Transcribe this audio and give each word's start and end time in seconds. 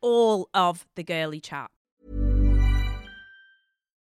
all 0.00 0.48
of 0.54 0.86
the 0.96 1.02
girly 1.02 1.40
chat. 1.40 1.70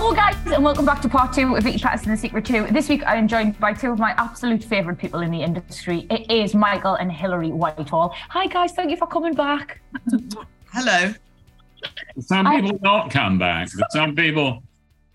Hello, 0.00 0.14
guys, 0.14 0.36
and 0.52 0.62
welcome 0.62 0.84
back 0.84 1.02
to 1.02 1.08
part 1.08 1.32
two 1.32 1.56
of 1.56 1.64
Vicky 1.64 1.78
Pattison 1.78 2.12
The 2.12 2.16
Secret 2.16 2.44
2. 2.44 2.68
This 2.70 2.88
week, 2.88 3.02
I 3.04 3.16
am 3.16 3.26
joined 3.26 3.58
by 3.58 3.72
two 3.72 3.90
of 3.90 3.98
my 3.98 4.12
absolute 4.12 4.62
favourite 4.62 4.96
people 4.96 5.20
in 5.22 5.30
the 5.32 5.42
industry. 5.42 6.06
It 6.08 6.30
is 6.30 6.54
Michael 6.54 6.94
and 6.94 7.10
Hilary 7.10 7.50
Whitehall. 7.50 8.14
Hi, 8.30 8.46
guys, 8.46 8.72
thank 8.72 8.90
you 8.90 8.96
for 8.96 9.06
coming 9.08 9.34
back. 9.34 9.80
Hello. 10.72 11.12
Some 12.20 12.46
I- 12.46 12.60
people 12.60 12.78
not 12.82 13.10
come 13.10 13.38
back. 13.38 13.68
but 13.76 13.90
Some 13.90 14.14
people 14.14 14.62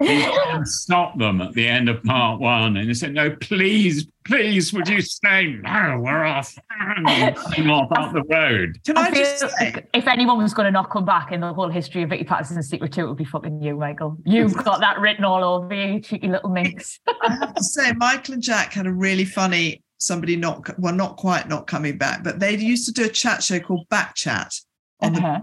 stop 0.66 1.18
them 1.18 1.40
at 1.42 1.54
the 1.54 1.66
end 1.66 1.88
of 1.88 2.04
part 2.04 2.42
one 2.42 2.76
and 2.76 2.90
they 2.90 2.94
said, 2.94 3.14
"No, 3.14 3.32
please, 3.38 4.06
please, 4.26 4.74
would 4.74 4.88
you 4.88 5.02
stay? 5.02 5.48
No, 5.62 6.00
we're 6.04 6.24
off. 6.24 6.58
I'm 6.80 7.70
off 7.72 7.92
up 7.98 8.14
the 8.14 8.24
road." 8.30 8.78
Can 8.86 8.98
I, 8.98 9.08
I 9.08 9.12
just 9.12 9.40
say, 9.58 9.84
if 9.94 10.08
anyone 10.08 10.38
was 10.38 10.54
going 10.54 10.66
to 10.66 10.72
not 10.72 10.90
come 10.90 11.06
back 11.06 11.32
in 11.32 11.42
the 11.42 11.54
whole 11.54 11.70
history 11.70 12.04
of 12.04 12.10
Vicky 12.10 12.24
Pattison 12.24 12.56
The 12.56 12.64
Secret 12.64 12.94
2, 12.94 13.02
it 13.02 13.08
would 13.08 13.18
be 13.18 13.26
fucking 13.26 13.62
you, 13.62 13.76
Michael. 13.78 14.18
You've 14.26 14.56
got 14.56 14.80
that 14.80 15.00
written 15.00 15.26
all 15.26 15.44
over 15.44 15.74
you, 15.74 15.94
you 15.94 16.00
cheeky 16.00 16.28
little 16.28 16.50
minx. 16.50 17.00
I 17.22 17.36
have 17.40 17.56
to 17.56 17.64
say, 17.64 17.94
Michael 17.94 18.36
and 18.36 18.44
Jack 18.44 18.74
had 18.74 18.88
a 18.88 18.94
really 18.94 19.26
funny 19.26 19.84
somebody 19.98 20.36
not 20.36 20.78
well, 20.80 20.94
not 20.94 21.18
quite 21.18 21.48
not 21.48 21.68
coming 21.68 21.98
back, 21.98 22.24
but 22.24 22.40
they 22.40 22.56
used 22.58 22.86
to 22.86 22.92
do 22.92 23.06
a 23.06 23.10
chat 23.10 23.42
show 23.42 23.60
called 23.60 23.88
Back 23.90 24.16
Chat 24.16 24.54
on 25.00 25.14
the 25.14 25.22
Uh-huh. 25.22 25.42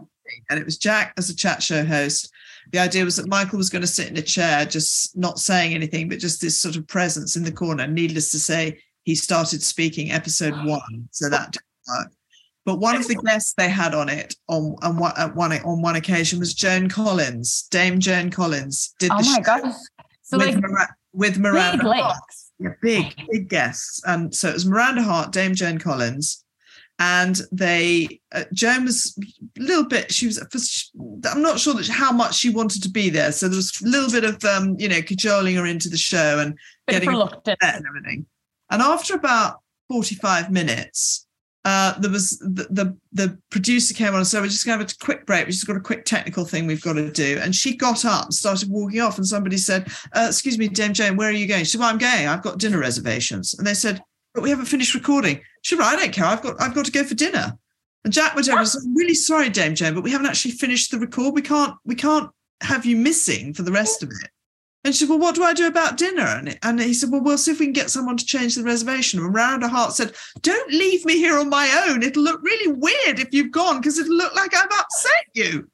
and 0.49 0.59
it 0.59 0.65
was 0.65 0.77
Jack 0.77 1.15
as 1.17 1.31
a 1.31 1.35
chat 1.35 1.63
show 1.63 1.85
host. 1.85 2.31
The 2.73 2.79
idea 2.79 3.05
was 3.05 3.17
that 3.17 3.29
Michael 3.29 3.59
was 3.59 3.71
going 3.71 3.83
to 3.83 3.89
sit 3.89 4.09
in 4.09 4.17
a 4.17 4.23
chair, 4.23 4.65
just 4.65 5.17
not 5.17 5.39
saying 5.39 5.75
anything, 5.75 6.09
but 6.09 6.19
just 6.19 6.41
this 6.41 6.61
sort 6.61 6.77
of 6.77 6.87
presence 6.87 7.37
in 7.37 7.43
the 7.43 7.53
corner. 7.53 7.87
Needless 7.87 8.31
to 8.31 8.39
say, 8.39 8.79
he 9.05 9.15
started 9.15 9.63
speaking 9.63 10.13
episode 10.13 10.55
one, 10.67 11.09
so 11.11 11.29
that 11.29 11.53
didn't 11.53 11.65
work. 11.89 12.13
But 12.67 12.79
one 12.79 12.95
of 12.95 13.09
the 13.09 13.17
guests 13.17 13.55
they 13.57 13.71
had 13.71 13.95
on 13.95 14.09
it 14.09 14.35
on 14.47 14.77
on 14.83 14.99
one, 14.99 15.13
at 15.17 15.35
one 15.35 15.53
on 15.53 15.83
one 15.83 15.97
occasion 15.97 16.39
was 16.39 16.55
Joan 16.55 16.89
Collins, 16.89 17.67
Dame 17.71 17.99
Joan 17.99 18.31
Collins, 18.31 18.95
did 18.99 19.11
Oh 19.11 19.19
the 19.19 19.31
my 19.31 19.41
God. 19.41 19.75
So, 20.23 20.39
with, 20.39 20.47
like, 20.47 20.57
Mira- 20.63 20.97
with 21.13 21.39
Miranda 21.39 21.83
big 21.83 22.03
Hart. 22.03 22.23
Yeah, 22.59 22.69
big, 22.83 23.15
big 23.33 23.49
guests. 23.49 24.03
And 24.07 24.33
so 24.35 24.51
it 24.51 24.55
was 24.55 24.67
Miranda 24.67 25.03
Hart, 25.03 25.33
Dame 25.33 25.55
Joan 25.55 25.79
Collins, 25.79 26.45
and 27.01 27.41
they 27.51 28.21
uh, 28.33 28.45
Joan 28.53 28.85
was 28.85 29.19
a 29.59 29.61
little 29.61 29.87
bit. 29.87 30.13
She 30.13 30.27
was. 30.27 30.39
I'm 31.25 31.43
not 31.43 31.59
sure 31.59 31.75
that 31.75 31.89
how 31.89 32.13
much 32.13 32.37
she 32.37 32.51
wanted 32.51 32.83
to 32.83 32.91
be 32.91 33.09
there. 33.09 33.33
So 33.33 33.49
there 33.49 33.57
was 33.57 33.81
a 33.81 33.89
little 33.89 34.11
bit 34.11 34.25
of 34.25 34.45
um, 34.45 34.77
you 34.79 34.89
know 34.89 35.01
cajoling 35.01 35.57
her 35.57 35.67
into 35.67 35.89
the 35.89 35.97
show 35.97 36.39
and 36.39 36.53
bit 36.87 36.95
getting 36.95 37.09
reluctant. 37.09 37.59
and 37.63 37.85
everything. 37.87 38.27
And 38.71 38.83
after 38.83 39.15
about 39.15 39.61
45 39.89 40.53
minutes, 40.53 41.27
uh, 41.65 41.99
there 41.99 42.11
was 42.11 42.39
the, 42.39 42.67
the 42.71 42.97
the 43.13 43.39
producer 43.51 43.95
came 43.95 44.09
on 44.09 44.17
and 44.17 44.27
said, 44.27 44.43
"We're 44.43 44.49
just 44.49 44.67
going 44.67 44.79
to 44.79 44.85
have 44.85 44.93
a 44.93 45.05
quick 45.05 45.25
break. 45.25 45.47
We've 45.47 45.55
just 45.55 45.67
got 45.67 45.77
a 45.77 45.81
quick 45.81 46.05
technical 46.05 46.45
thing 46.45 46.67
we've 46.67 46.83
got 46.83 46.95
to 46.95 47.11
do." 47.11 47.39
And 47.43 47.57
she 47.57 47.77
got 47.79 48.05
up 48.05 48.27
and 48.27 48.35
started 48.35 48.69
walking 48.69 49.01
off. 49.01 49.17
And 49.17 49.27
somebody 49.27 49.57
said, 49.57 49.91
uh, 50.13 50.27
"Excuse 50.29 50.59
me, 50.59 50.69
Dame 50.69 50.93
Jane, 50.93 51.17
where 51.17 51.31
are 51.31 51.33
you 51.33 51.47
going?" 51.47 51.65
She 51.65 51.73
said, 51.73 51.81
"Well, 51.81 51.89
I'm 51.89 51.99
going. 51.99 52.29
I've 52.29 52.43
got 52.43 52.59
dinner 52.59 52.79
reservations." 52.79 53.55
And 53.55 53.67
they 53.67 53.75
said, 53.75 54.03
"But 54.35 54.43
we 54.43 54.51
haven't 54.51 54.67
finished 54.67 54.95
recording." 54.95 55.41
She 55.63 55.77
said, 55.77 55.85
I 55.85 55.97
don't 55.97 56.13
care. 56.13 56.25
I've 56.25 56.43
got 56.43 56.61
I've 56.61 56.75
got 56.75 56.87
to 56.87 56.93
go 56.93 57.05
for 57.05 57.15
dinner." 57.15 57.59
And 58.05 58.13
Jack 58.13 58.35
went 58.35 58.49
over 58.49 58.61
"I'm 58.61 58.95
really 58.95 59.15
sorry, 59.15 59.51
Dame 59.51 59.75
Jane, 59.75 59.95
but 59.95 60.05
we 60.05 60.11
haven't 60.11 60.27
actually 60.27 60.53
finished 60.53 60.91
the 60.91 60.99
record. 60.99 61.35
We 61.35 61.43
can't 61.43 61.75
we 61.85 61.95
can't 61.95 62.31
have 62.63 62.85
you 62.85 62.97
missing 62.97 63.55
for 63.55 63.63
the 63.63 63.73
rest 63.73 64.03
of 64.03 64.11
it." 64.11 64.31
And 64.83 64.95
she 64.95 65.01
said, 65.01 65.11
Well, 65.11 65.19
what 65.19 65.35
do 65.35 65.43
I 65.43 65.53
do 65.53 65.67
about 65.67 65.99
dinner? 65.99 66.23
And, 66.23 66.59
and 66.63 66.81
he 66.81 66.95
said, 66.95 67.11
Well, 67.11 67.21
we'll 67.21 67.37
see 67.37 67.51
if 67.51 67.61
we 67.61 67.67
can 67.67 67.73
get 67.75 67.91
someone 67.91 68.17
to 68.17 68.25
change 68.25 68.55
the 68.55 68.63
reservation. 68.63 69.21
And 69.21 69.31
Miranda 69.31 69.69
Hart 69.69 69.93
said, 69.93 70.15
Don't 70.41 70.71
leave 70.71 71.05
me 71.05 71.19
here 71.19 71.39
on 71.39 71.51
my 71.51 71.87
own. 71.87 72.03
It'll 72.03 72.23
look 72.23 72.43
really 72.43 72.73
weird 72.73 73.19
if 73.19 73.29
you've 73.33 73.53
gone 73.53 73.79
because 73.79 73.99
it'll 73.99 74.17
look 74.17 74.35
like 74.35 74.55
I've 74.55 74.65
upset 74.65 75.27
you. 75.35 75.69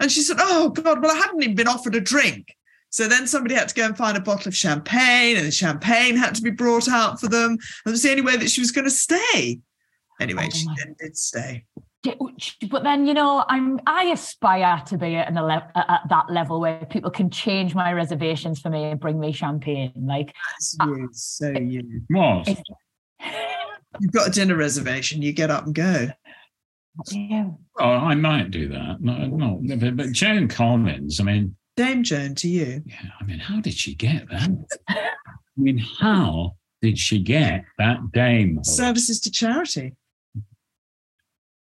And 0.00 0.10
she 0.10 0.22
said, 0.22 0.38
Oh, 0.40 0.70
God, 0.70 1.00
well, 1.00 1.12
I 1.12 1.18
haven't 1.18 1.42
even 1.42 1.54
been 1.54 1.68
offered 1.68 1.94
a 1.94 2.00
drink. 2.00 2.56
So 2.90 3.06
then 3.08 3.26
somebody 3.26 3.54
had 3.54 3.68
to 3.68 3.74
go 3.74 3.84
and 3.84 3.96
find 3.96 4.16
a 4.16 4.20
bottle 4.20 4.48
of 4.48 4.56
champagne, 4.56 5.36
and 5.36 5.46
the 5.46 5.50
champagne 5.50 6.16
had 6.16 6.34
to 6.36 6.42
be 6.42 6.50
brought 6.50 6.88
out 6.88 7.20
for 7.20 7.28
them. 7.28 7.50
And 7.52 7.60
it 7.86 7.90
was 7.90 8.02
the 8.02 8.10
only 8.10 8.22
way 8.22 8.36
that 8.36 8.50
she 8.50 8.60
was 8.60 8.70
going 8.70 8.86
to 8.86 8.90
stay. 8.90 9.60
Anyway, 10.20 10.44
Oh, 10.46 10.50
she 10.56 10.66
my- 10.66 10.74
did, 10.74 10.96
did 10.98 11.16
stay. 11.16 11.64
But 12.70 12.84
then, 12.84 13.06
you 13.06 13.12
know, 13.12 13.44
I'm 13.48 13.80
I 13.86 14.04
aspire 14.04 14.82
to 14.86 14.96
be 14.96 15.16
at, 15.16 15.28
an 15.28 15.36
ele- 15.36 15.50
at 15.74 16.00
that 16.08 16.30
level 16.30 16.60
where 16.60 16.86
people 16.86 17.10
can 17.10 17.28
change 17.28 17.74
my 17.74 17.92
reservations 17.92 18.60
for 18.60 18.70
me 18.70 18.84
and 18.84 18.98
bring 19.00 19.18
me 19.20 19.32
champagne. 19.32 19.92
Like, 19.96 20.32
That's 20.52 20.76
you, 20.86 21.08
so 21.12 21.50
you. 21.50 22.02
What? 22.08 22.48
You've 24.00 24.12
got 24.12 24.28
a 24.28 24.30
dinner 24.30 24.54
reservation, 24.56 25.22
you 25.22 25.32
get 25.32 25.50
up 25.50 25.66
and 25.66 25.74
go. 25.74 26.08
yeah. 27.10 27.48
Oh, 27.78 27.84
I 27.90 28.14
might 28.14 28.50
do 28.52 28.68
that. 28.68 29.00
No, 29.00 29.26
no, 29.26 29.76
but, 29.76 29.96
but 29.96 30.12
Joan 30.12 30.46
Collins. 30.48 31.20
I 31.20 31.24
mean, 31.24 31.56
Dame 31.78 32.02
Joan 32.02 32.34
to 32.34 32.48
you. 32.48 32.82
yeah, 32.86 32.96
I 33.20 33.24
mean, 33.24 33.38
how 33.38 33.60
did 33.60 33.74
she 33.74 33.94
get 33.94 34.28
that? 34.30 34.50
I 34.88 35.06
mean, 35.56 35.78
how 35.78 36.56
did 36.82 36.98
she 36.98 37.20
get 37.20 37.64
that 37.78 38.10
dame? 38.10 38.64
Services 38.64 39.20
to 39.20 39.30
charity. 39.30 39.94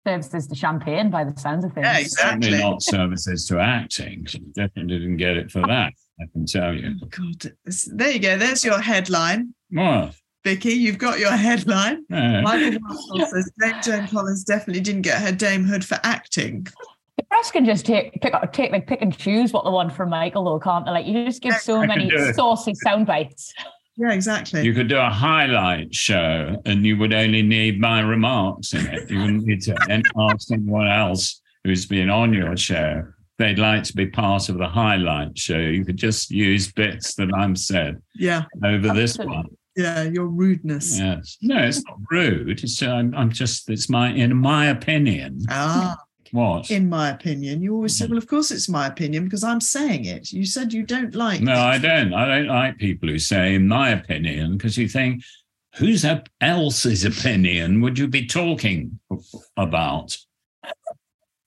services 0.05 0.47
to 0.47 0.55
champagne 0.55 1.09
by 1.09 1.23
the 1.23 1.39
sounds 1.39 1.63
of 1.63 1.71
things. 1.71 1.85
Yeah, 1.85 1.99
exactly. 1.99 2.49
Certainly 2.49 2.57
not 2.71 2.83
services 2.83 3.47
to 3.47 3.59
acting. 3.59 4.25
She 4.25 4.39
definitely 4.53 4.99
didn't 4.99 5.15
get 5.15 5.37
it 5.37 5.49
for 5.49 5.61
that. 5.61 5.93
I 6.19 6.25
can 6.33 6.45
tell 6.45 6.73
you. 6.73 6.93
Oh, 7.01 7.07
God, 7.07 7.53
there 7.95 8.11
you 8.11 8.19
go. 8.19 8.37
There's 8.37 8.65
your 8.65 8.79
headline, 8.81 9.53
What? 9.69 10.13
Vicky. 10.43 10.73
You've 10.73 10.97
got 10.97 11.19
your 11.19 11.31
headline. 11.31 12.03
Uh, 12.11 12.41
Michael 12.41 12.79
Russell 12.81 13.25
says 13.27 13.49
Dame 13.61 13.81
Joan 13.81 14.07
Collins 14.09 14.43
definitely 14.43 14.81
didn't 14.81 15.03
get 15.03 15.21
her 15.21 15.31
damehood 15.31 15.83
for 15.85 15.99
acting. 16.03 16.67
The 17.31 17.35
press 17.35 17.51
can 17.51 17.63
just 17.63 17.85
take 17.85 18.21
pick 18.21 18.33
take 18.51 18.71
like 18.71 18.87
pick 18.87 19.01
and 19.01 19.17
choose 19.17 19.53
what 19.53 19.63
they 19.63 19.71
want 19.71 19.93
from 19.93 20.09
Michael, 20.09 20.43
though, 20.43 20.59
can't 20.59 20.85
they? 20.85 20.91
Like 20.91 21.05
you 21.05 21.25
just 21.25 21.41
give 21.41 21.55
so 21.55 21.77
I 21.77 21.85
many 21.85 22.11
saucy 22.33 22.73
sound 22.75 23.07
bites. 23.07 23.53
Yeah, 23.95 24.11
exactly. 24.11 24.63
You 24.63 24.73
could 24.73 24.89
do 24.89 24.97
a 24.97 25.09
highlight 25.09 25.95
show 25.95 26.61
and 26.65 26.85
you 26.85 26.97
would 26.97 27.13
only 27.13 27.41
need 27.41 27.79
my 27.79 28.01
remarks 28.01 28.73
in 28.73 28.85
it. 28.87 29.09
You 29.09 29.19
wouldn't 29.19 29.45
need 29.45 29.61
to 29.63 29.75
ask 30.29 30.51
anyone 30.51 30.87
else 30.87 31.41
who's 31.63 31.85
been 31.85 32.09
on 32.09 32.33
your 32.33 32.57
show. 32.57 33.03
They'd 33.37 33.59
like 33.59 33.83
to 33.83 33.93
be 33.93 34.07
part 34.07 34.49
of 34.49 34.57
the 34.57 34.67
highlight 34.67 35.37
show. 35.37 35.57
You 35.57 35.85
could 35.85 35.97
just 35.97 36.31
use 36.31 36.71
bits 36.71 37.15
that 37.15 37.33
I'm 37.33 37.55
said 37.55 38.01
yeah, 38.15 38.43
over 38.63 38.93
this 38.93 39.17
one. 39.17 39.45
yeah. 39.75 40.03
Your 40.03 40.27
rudeness. 40.27 40.99
Yes. 40.99 41.37
No, 41.41 41.57
it's 41.59 41.83
not 41.85 41.97
rude. 42.11 42.61
It's 42.61 42.81
I'm, 42.81 43.15
I'm 43.15 43.31
just 43.31 43.69
it's 43.69 43.89
my 43.89 44.11
in 44.11 44.35
my 44.35 44.67
opinion. 44.67 45.39
Ah, 45.49 45.97
What? 46.31 46.71
in 46.71 46.89
my 46.89 47.09
opinion. 47.09 47.61
You 47.61 47.75
always 47.75 47.97
said, 47.97 48.05
mm-hmm. 48.05 48.13
"Well, 48.13 48.17
of 48.19 48.27
course 48.27 48.51
it's 48.51 48.69
my 48.69 48.87
opinion 48.87 49.25
because 49.25 49.43
I'm 49.43 49.61
saying 49.61 50.05
it." 50.05 50.31
You 50.31 50.45
said 50.45 50.73
you 50.73 50.83
don't 50.83 51.15
like. 51.15 51.41
No, 51.41 51.53
it. 51.53 51.57
I 51.57 51.77
don't. 51.77 52.13
I 52.13 52.25
don't 52.25 52.47
like 52.47 52.77
people 52.77 53.09
who 53.09 53.19
say, 53.19 53.55
in 53.55 53.67
my 53.67 53.89
opinion, 53.89 54.57
because 54.57 54.77
you 54.77 54.87
think, 54.87 55.23
whose 55.75 56.05
else's 56.41 57.05
opinion 57.05 57.81
would 57.81 57.97
you 57.97 58.07
be 58.07 58.25
talking 58.25 58.99
about 59.57 60.17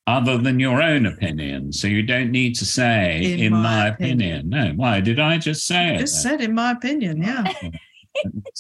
other 0.07 0.39
than 0.39 0.61
your 0.61 0.83
own 0.83 1.07
opinion? 1.07 1.73
So 1.73 1.89
you 1.89 2.03
don't 2.03 2.31
need 2.31 2.55
to 2.57 2.67
say, 2.67 3.23
In 3.23 3.41
in, 3.41 3.53
my 3.53 3.63
my, 3.63 3.87
opinion. 3.89 4.49
opinion. 4.49 4.49
No, 4.51 4.73
why 4.77 5.01
did 5.01 5.19
I 5.21 5.39
just 5.39 5.67
say 5.67 5.97
it? 5.97 6.01
Just 6.01 6.23
then? 6.23 6.39
said, 6.39 6.41
in 6.41 6.55
my 6.55 6.73
opinion. 6.73 7.23
Yeah. 7.23 7.53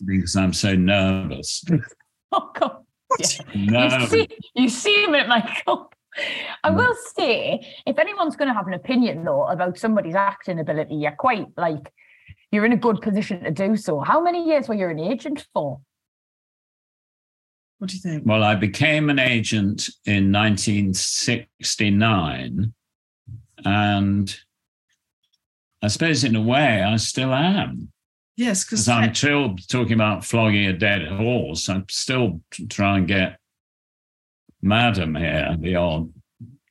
Because 0.05 0.35
I'm 0.35 0.53
so 0.53 0.75
nervous. 0.75 1.65
Oh, 2.33 2.51
God. 2.59 2.79
What? 3.07 3.41
No. 3.55 3.87
You 3.87 4.07
see, 4.09 4.29
you 4.57 4.69
see 4.69 5.05
him 5.05 5.15
at 5.15 5.29
Michael. 5.29 5.93
I 6.63 6.71
mm. 6.71 6.77
will 6.77 6.95
say, 7.17 7.67
if 7.87 7.99
anyone's 7.99 8.37
going 8.37 8.49
to 8.49 8.55
have 8.55 8.67
an 8.67 8.75
opinion 8.75 9.25
though 9.25 9.47
about 9.47 9.79
somebody's 9.79 10.15
acting 10.15 10.61
ability, 10.61 10.97
you're 10.97 11.13
quite 11.13 11.47
like 11.57 11.91
you're 12.51 12.65
in 12.65 12.73
a 12.73 12.77
good 12.77 13.01
position 13.01 13.43
to 13.45 13.51
do 13.51 13.77
so. 13.77 14.01
How 14.01 14.23
many 14.23 14.47
years 14.47 14.69
were 14.69 14.75
you 14.75 14.89
an 14.89 15.01
agent 15.01 15.47
for? 15.53 15.81
What 17.79 17.91
do 17.91 17.97
you 17.97 18.03
think? 18.03 18.23
Well, 18.25 18.45
I 18.45 18.55
became 18.55 19.11
an 19.11 19.19
agent 19.19 19.91
in 20.07 20.33
1969. 20.33 22.73
And 23.65 24.41
I 25.83 25.89
suppose, 25.89 26.25
in 26.25 26.37
a 26.37 26.41
way, 26.41 26.83
I 26.83 26.97
still 26.97 27.35
am. 27.35 27.91
Yes, 28.37 28.65
because 28.65 28.87
Because 28.87 28.89
I'm 28.89 29.15
still 29.15 29.57
talking 29.69 29.93
about 29.95 30.25
flogging 30.25 30.67
a 30.67 30.73
dead 30.73 31.07
horse. 31.09 31.69
I'm 31.69 31.87
still 31.89 32.41
trying 32.69 33.07
to 33.07 33.15
get 33.15 33.39
Madam 34.65 35.15
here 35.15 35.57
the 35.61 35.77
odd 35.77 36.13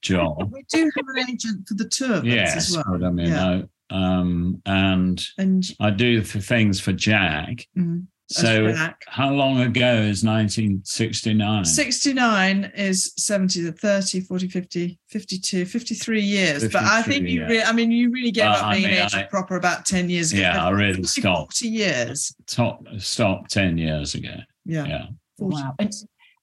job. 0.01 0.51
we 0.51 0.63
do 0.74 0.84
have 0.95 1.06
an 1.16 1.30
agent 1.30 1.68
for 1.68 1.75
the 1.75 1.88
two 1.88 2.06
of 2.06 2.19
us 2.19 2.25
Yes, 2.25 2.56
as 2.57 2.75
well. 2.75 2.98
but 2.98 3.04
I 3.06 3.10
mean, 3.12 3.28
Yeah. 3.28 3.62
I, 3.90 3.95
um, 4.19 4.62
and 4.66 5.24
And 5.38 5.63
I 5.80 5.92
do 5.92 6.19
the 6.22 6.42
things 6.42 6.80
for 6.80 6.92
Jack. 6.94 7.68
mm, 7.78 8.06
So, 8.28 8.66
as 8.66 8.78
Jack. 8.78 9.04
how 9.07 9.31
long 9.31 9.60
ago 9.62 10.01
is 10.01 10.24
1969? 10.24 11.66
69 11.66 12.72
is 12.75 13.13
70 13.18 13.72
30 13.72 14.22
40 14.22 14.48
50 14.48 15.00
52 15.10 15.66
53 15.66 16.22
years 16.22 16.63
but 16.69 16.84
i 16.84 17.01
think 17.01 17.28
you 17.28 17.42
yeah. 17.42 17.48
re- 17.48 17.63
i 17.63 17.72
mean 17.72 17.92
you 17.92 18.10
really 18.12 18.31
gave 18.31 18.45
Well, 18.45 18.56
up 18.56 18.63
I 18.66 18.74
being 18.75 18.88
mean, 18.88 18.94
an 18.98 19.06
agent 19.06 19.24
I- 19.24 19.28
proper 19.28 19.56
about 19.57 19.86
10 19.86 20.10
years 20.10 20.31
ago 20.31 20.42
Yeah, 20.42 20.66
I 20.66 20.69
really 20.72 21.04
50, 21.04 21.22
stopped. 21.22 21.57
40 21.60 21.69
years 21.69 22.36
Top 22.48 22.84
stop 22.98 23.48
ten 23.50 23.78
years 23.78 24.16
ago. 24.16 24.36
yeah, 24.66 24.86
Yeah. 24.88 25.06
Wow. 25.40 25.75
And 25.80 25.92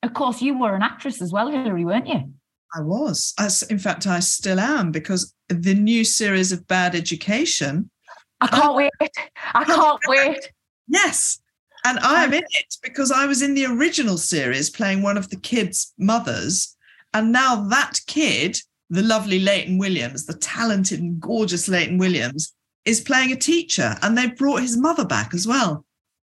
of 0.03 0.15
course, 0.15 0.41
you 0.41 0.59
were 0.59 0.75
an 0.75 0.83
actress 0.83 1.21
as 1.21 1.33
well, 1.33 1.51
Hilary, 1.51 1.85
weren't 1.85 2.09
you? 2.09 2.33
i 2.75 2.81
was 2.81 3.35
I 3.39 3.49
in 3.69 3.79
fact 3.79 4.07
i 4.07 4.21
still 4.21 4.61
am 4.61 4.93
because 4.93 5.35
the 5.49 5.75
new 5.75 6.05
series 6.05 6.53
of 6.53 6.67
bad 6.67 6.95
education 6.95 7.91
I 8.43 8.49
oh. 8.53 8.61
can't 8.61 8.75
wait. 8.75 8.91
I 9.55 9.65
oh. 9.69 9.75
can't 9.75 10.01
wait. 10.09 10.53
yes 10.89 11.41
and 11.85 11.99
i 12.01 12.25
am 12.25 12.33
in 12.33 12.43
it 12.45 12.77
because 12.83 13.11
i 13.11 13.27
was 13.27 13.43
in 13.43 13.55
the 13.55 13.67
original 13.67 14.19
series 14.19 14.71
playing 14.71 15.03
one 15.03 15.17
of 15.17 15.31
the 15.31 15.37
kids 15.37 15.93
mothers 15.99 16.77
and 17.13 17.33
now 17.33 17.69
that 17.69 17.99
kid 18.07 18.59
the 18.89 19.03
lovely 19.03 19.41
layton 19.41 19.79
williams 19.79 20.27
the 20.27 20.35
talented 20.35 21.01
and 21.01 21.21
gorgeous 21.21 21.69
layton 21.69 21.99
williams 21.99 22.55
is 22.85 23.01
playing 23.01 23.33
a 23.33 23.37
teacher 23.37 23.97
and 24.03 24.17
they've 24.17 24.37
brought 24.37 24.63
his 24.63 24.77
mother 24.77 25.05
back 25.05 25.35
as 25.35 25.47
well 25.47 25.85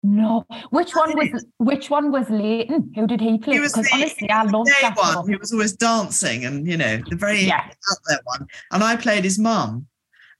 No. 0.04 0.46
Which 0.70 0.94
one 0.94 1.16
was 1.16 1.44
which 1.58 1.90
one 1.90 2.12
was 2.12 2.30
Layton? 2.30 2.92
Who 2.94 3.06
did 3.08 3.20
he 3.20 3.36
play? 3.38 3.54
He 3.54 3.60
was 3.60 3.72
Because 3.72 3.88
the 3.90 3.94
honestly, 3.96 4.30
I 4.30 4.42
love 4.44 4.66
that 4.80 4.96
one 4.96 5.16
one. 5.16 5.28
who 5.32 5.38
was 5.38 5.52
always 5.52 5.72
dancing 5.72 6.44
and 6.44 6.66
you 6.68 6.76
know 6.76 6.98
the 7.10 7.16
very 7.16 7.40
Yeah. 7.40 7.64
out 7.66 7.98
there 8.08 8.18
one 8.24 8.46
and 8.70 8.84
i 8.84 8.94
played 8.96 9.24
his 9.24 9.38
mum 9.40 9.86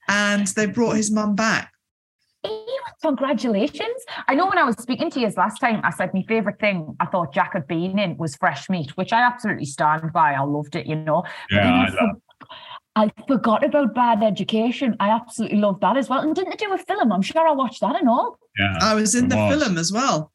and 0.08 0.46
they 0.49 0.66
brought 0.66 0.96
his 0.96 1.10
mum 1.10 1.34
back 1.34 1.72
Congratulations. 3.02 4.05
I 4.26 4.34
know 4.34 4.46
when 4.46 4.58
I 4.58 4.64
was 4.64 4.75
speaking 4.76 5.08
to 5.10 5.20
you 5.20 5.28
last 5.37 5.61
time, 5.61 5.81
I 5.84 5.90
said 5.90 6.12
my 6.14 6.22
favourite 6.22 6.58
thing 6.58 6.96
I 6.99 7.06
thought 7.06 7.32
Jack 7.32 7.52
had 7.52 7.66
been 7.69 7.96
in 7.99 8.16
was 8.16 8.34
Fresh 8.34 8.69
Meat, 8.69 8.96
which 8.96 9.12
I 9.12 9.20
absolutely 9.22 9.66
stand 9.66 10.12
by. 10.12 10.32
I 10.32 10.40
loved 10.43 10.75
it, 10.75 10.87
you 10.87 10.96
know. 10.96 11.22
Yeah, 11.50 11.69
I, 11.70 11.84
I 11.84 11.84
love 11.84 11.94
for- 12.40 12.46
I 12.96 13.12
forgot 13.28 13.62
about 13.64 13.94
Bad 13.94 14.25
Education. 14.25 14.96
I 14.99 15.11
absolutely 15.11 15.58
loved 15.58 15.81
that 15.82 15.96
as 15.96 16.08
well. 16.08 16.20
And 16.20 16.34
didn't 16.34 16.50
they 16.50 16.56
do 16.56 16.72
a 16.72 16.78
film? 16.78 17.12
I'm 17.12 17.22
sure 17.22 17.46
I 17.46 17.52
watched 17.52 17.81
that 17.82 17.94
and 17.94 18.08
all. 18.08 18.38
Yeah. 18.58 18.76
i 18.81 18.94
was 18.94 19.14
in 19.14 19.26
it 19.26 19.28
the 19.31 19.37
was. 19.37 19.62
film 19.62 19.78
as 19.78 19.93
well 19.93 20.32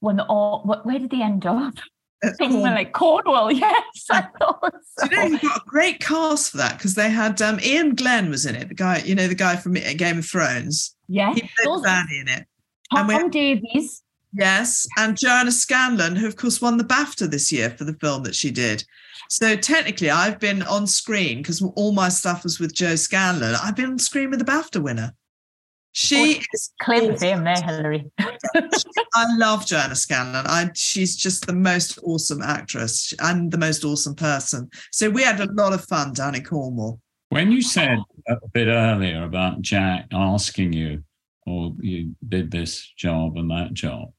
When 0.00 0.20
all, 0.20 0.60
wh- 0.60 0.84
where 0.86 0.98
did 0.98 1.10
they 1.10 1.22
end 1.22 1.46
up? 1.46 1.74
At 2.22 2.36
Somewhere 2.38 2.50
Cornwall. 2.62 2.74
like 2.74 2.92
Cornwall. 2.92 3.52
Yes, 3.64 4.06
I 4.10 4.22
thought 4.38 4.74
so. 4.98 5.06
Do 5.08 5.14
you 5.16 5.22
know 5.22 5.28
you 5.28 5.38
got 5.48 5.58
a 5.58 5.64
great 5.66 6.00
cast 6.00 6.50
for 6.50 6.56
that 6.58 6.76
because 6.78 6.94
they 6.94 7.10
had 7.10 7.40
um, 7.42 7.58
Iain 7.60 7.94
Glen 7.94 8.30
was 8.30 8.46
in 8.46 8.54
it, 8.56 8.68
the 8.68 8.74
guy, 8.74 8.98
you 9.04 9.14
know, 9.14 9.26
the 9.28 9.34
guy 9.34 9.56
from 9.56 9.74
Game 9.74 10.18
of 10.18 10.26
Thrones. 10.26 10.94
yeah, 11.08 11.34
He 11.34 11.40
played 11.42 11.66
those, 11.66 11.82
Vanny 11.82 12.18
in 12.20 12.28
it. 12.28 12.46
Tom 12.94 13.10
and 13.10 13.24
we- 13.24 13.30
Davies. 13.30 14.02
Yes, 14.32 14.86
and 14.98 15.16
Joanna 15.16 15.50
Scanlan, 15.52 16.16
who 16.16 16.26
of 16.26 16.36
course 16.36 16.60
won 16.60 16.76
the 16.76 16.84
BAFTA 16.84 17.30
this 17.30 17.50
year 17.50 17.70
for 17.70 17.84
the 17.84 17.94
film 17.94 18.22
that 18.24 18.34
she 18.34 18.50
did. 18.50 18.84
So 19.30 19.56
technically, 19.56 20.10
I've 20.10 20.38
been 20.38 20.62
on 20.62 20.86
screen 20.86 21.38
because 21.38 21.62
all 21.62 21.92
my 21.92 22.08
stuff 22.10 22.44
was 22.44 22.58
with 22.60 22.74
Jo 22.74 22.96
Scanlan. 22.96 23.54
I've 23.62 23.76
been 23.76 23.90
on 23.92 23.98
screen 23.98 24.28
with 24.30 24.38
the 24.40 24.44
BAFTA 24.44 24.82
winner. 24.82 25.14
She 25.96 26.42
is 26.52 26.74
Claim 26.82 27.12
to 27.12 27.16
fame 27.16 27.44
there, 27.44 27.56
Hilary. 27.56 28.04
I 28.18 29.36
love 29.38 29.64
Joanna 29.64 29.96
Scanlan. 29.96 30.46
I 30.46 30.70
she's 30.74 31.16
just 31.16 31.46
the 31.46 31.54
most 31.54 31.98
awesome 32.02 32.42
actress 32.42 33.14
and 33.18 33.50
the 33.50 33.56
most 33.56 33.82
awesome 33.82 34.14
person. 34.14 34.68
So 34.92 35.08
we 35.08 35.22
had 35.22 35.40
a 35.40 35.50
lot 35.52 35.72
of 35.72 35.82
fun 35.86 36.12
down 36.12 36.34
in 36.34 36.44
Cornwall. 36.44 37.00
When 37.30 37.50
you 37.50 37.62
said 37.62 37.98
a 38.28 38.36
bit 38.52 38.68
earlier 38.68 39.24
about 39.24 39.62
Jack 39.62 40.08
asking 40.12 40.74
you, 40.74 41.02
or 41.46 41.72
you 41.80 42.14
did 42.28 42.50
this 42.50 42.86
job 42.98 43.38
and 43.38 43.50
that 43.50 43.72
job, 43.72 44.12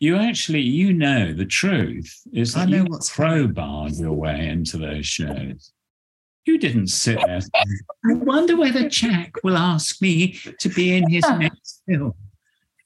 you 0.00 0.16
actually 0.16 0.60
you 0.60 0.92
know 0.92 1.32
the 1.32 1.46
truth 1.46 2.14
is 2.34 2.54
I 2.54 2.66
that 2.66 2.68
know 2.68 2.76
you 2.76 2.84
what's 2.88 3.10
coming. 3.10 3.54
crowbarred 3.54 3.98
your 3.98 4.12
way 4.12 4.48
into 4.48 4.76
those 4.76 5.06
shows. 5.06 5.72
You 6.46 6.58
didn't 6.58 6.88
sit 6.88 7.18
there. 7.26 7.40
I 7.54 8.14
wonder 8.14 8.56
whether 8.56 8.88
Jack 8.88 9.42
will 9.42 9.56
ask 9.56 10.00
me 10.02 10.38
to 10.60 10.68
be 10.68 10.94
in 10.94 11.08
his 11.08 11.24
next 11.38 11.82
film. 11.86 12.14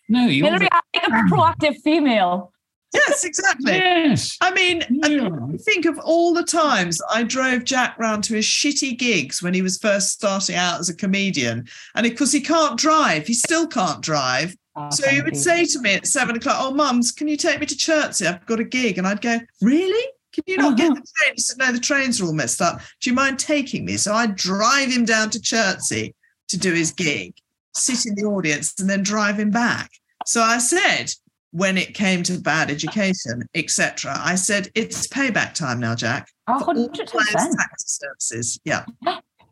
No, 0.08 0.26
you. 0.26 0.44
Hilary, 0.44 0.68
I 0.70 0.80
like 0.94 1.08
a 1.08 1.10
proactive 1.34 1.76
female. 1.82 2.52
Yes, 2.94 3.24
exactly. 3.24 3.72
Yes. 3.72 4.38
I 4.40 4.50
mean, 4.52 4.82
Yeah. 4.90 5.28
Think 5.60 5.84
of 5.84 5.98
all 5.98 6.32
the 6.32 6.44
times 6.44 7.00
I 7.10 7.22
drove 7.22 7.64
Jack 7.64 7.98
round 7.98 8.24
to 8.24 8.34
his 8.34 8.46
shitty 8.46 8.96
gigs 8.98 9.42
when 9.42 9.52
he 9.52 9.60
was 9.60 9.76
first 9.76 10.08
starting 10.10 10.56
out 10.56 10.80
as 10.80 10.88
a 10.88 10.94
comedian. 10.94 11.66
And 11.94 12.04
because 12.04 12.32
he 12.32 12.40
can't 12.40 12.78
drive, 12.78 13.26
he 13.26 13.34
still 13.34 13.66
can't 13.66 14.00
drive. 14.00 14.56
Ah, 14.74 14.88
So 14.88 15.06
he 15.08 15.20
would 15.20 15.36
say 15.36 15.66
to 15.66 15.80
me 15.80 15.94
at 15.94 16.06
seven 16.06 16.36
o'clock, 16.36 16.56
Oh, 16.60 16.72
mums, 16.72 17.12
can 17.12 17.28
you 17.28 17.36
take 17.36 17.60
me 17.60 17.66
to 17.66 17.76
Chertsey? 17.76 18.26
I've 18.26 18.46
got 18.46 18.60
a 18.60 18.64
gig. 18.64 18.96
And 18.96 19.06
I'd 19.06 19.20
go, 19.20 19.38
Really? 19.60 20.06
Can 20.46 20.54
you 20.54 20.56
oh, 20.60 20.70
not 20.70 20.78
get 20.78 20.88
the 20.88 20.94
train? 20.94 21.34
He 21.34 21.40
said, 21.40 21.58
No, 21.58 21.72
the 21.72 21.80
trains 21.80 22.20
are 22.20 22.26
all 22.26 22.32
messed 22.32 22.60
up. 22.60 22.80
Do 23.00 23.10
you 23.10 23.14
mind 23.14 23.38
taking 23.38 23.84
me? 23.84 23.96
So 23.96 24.14
I'd 24.14 24.36
drive 24.36 24.90
him 24.90 25.04
down 25.04 25.30
to 25.30 25.40
Chertsey 25.40 26.14
to 26.48 26.58
do 26.58 26.72
his 26.72 26.92
gig, 26.92 27.34
sit 27.74 28.06
in 28.06 28.14
the 28.14 28.24
audience, 28.24 28.74
and 28.78 28.88
then 28.88 29.02
drive 29.02 29.38
him 29.38 29.50
back. 29.50 29.90
So 30.26 30.40
I 30.40 30.58
said, 30.58 31.10
when 31.50 31.76
it 31.76 31.94
came 31.94 32.22
to 32.24 32.38
bad 32.38 32.70
education, 32.70 33.48
etc., 33.54 34.14
I 34.16 34.36
said, 34.36 34.68
It's 34.74 35.08
payback 35.08 35.54
time 35.54 35.80
now, 35.80 35.94
Jack. 35.94 36.28
A 36.46 36.58
for 36.60 36.76
all 36.76 36.88
players' 36.88 37.56
tax 37.56 37.98
services. 38.00 38.60
Yeah. 38.64 38.84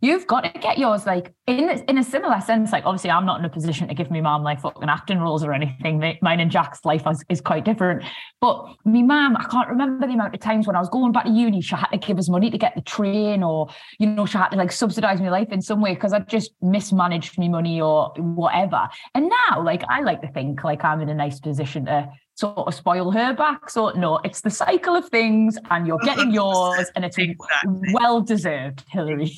You've 0.01 0.27
got 0.27 0.43
to 0.43 0.61
get 0.61 0.79
yours 0.79 1.07
like 1.07 1.33
in 1.47 1.71
in 1.89 1.99
a 1.99 2.05
similar 2.05 2.41
sense. 2.41 2.71
Like 2.71 2.85
obviously, 2.85 3.11
I'm 3.11 3.25
not 3.25 3.39
in 3.39 3.45
a 3.47 3.49
position 3.49 3.89
to 3.89 3.95
give 3.95 4.11
my 4.11 4.21
mum 4.21 4.43
like 4.43 4.61
fucking 4.61 4.89
acting 4.89 5.19
roles 5.19 5.43
or 5.43 5.53
anything. 5.53 6.19
Mine 6.21 6.41
and 6.41 6.51
Jack's 6.51 6.85
life 6.85 7.03
is, 7.11 7.25
is 7.29 7.41
quite 7.41 7.65
different. 7.65 8.05
But 8.41 8.67
me 8.85 9.03
mum, 9.03 9.37
I 9.37 9.45
can't 9.45 9.69
remember 9.69 10.07
the 10.07 10.13
amount 10.13 10.35
of 10.35 10.41
times 10.41 10.67
when 10.67 10.77
I 10.77 10.81
was 10.81 10.91
going 10.91 11.13
back 11.13 11.25
to 11.25 11.31
uni, 11.31 11.61
she 11.63 11.75
had 11.75 11.87
to 11.89 11.99
give 11.99 12.19
us 12.19 12.29
money 12.29 12.51
to 12.51 12.59
get 12.59 12.75
the 12.75 12.83
train, 12.83 13.43
or 13.43 13.69
you 13.99 14.07
know, 14.07 14.27
she 14.27 14.37
had 14.37 14.49
to 14.51 14.57
like 14.57 14.71
subsidize 14.73 15.21
my 15.21 15.31
life 15.31 15.49
in 15.51 15.63
some 15.63 15.81
way 15.81 15.95
because 15.95 16.13
I 16.13 16.19
just 16.21 16.53
mismanaged 16.61 17.39
my 17.39 17.49
money 17.49 17.81
or 17.81 18.13
whatever. 18.19 18.89
And 19.15 19.31
now, 19.49 19.63
like, 19.63 19.83
I 19.89 20.03
like 20.03 20.21
to 20.21 20.29
think 20.29 20.63
like 20.63 20.85
I'm 20.85 21.01
in 21.01 21.09
a 21.09 21.15
nice 21.15 21.41
position 21.41 21.87
to 21.87 22.09
sort 22.35 22.59
of 22.59 22.75
spoil 22.75 23.11
her 23.13 23.33
back. 23.33 23.71
So 23.71 23.91
no, 23.91 24.19
it's 24.19 24.43
the 24.43 24.51
cycle 24.51 24.95
of 24.95 25.09
things, 25.09 25.57
and 25.71 25.87
you're 25.87 25.99
getting 26.05 26.31
yours, 26.35 26.91
and 26.95 27.05
it's 27.05 27.17
Exactly. 27.17 27.95
well 27.95 28.21
deserved, 28.21 28.85
Hilary. 28.91 29.35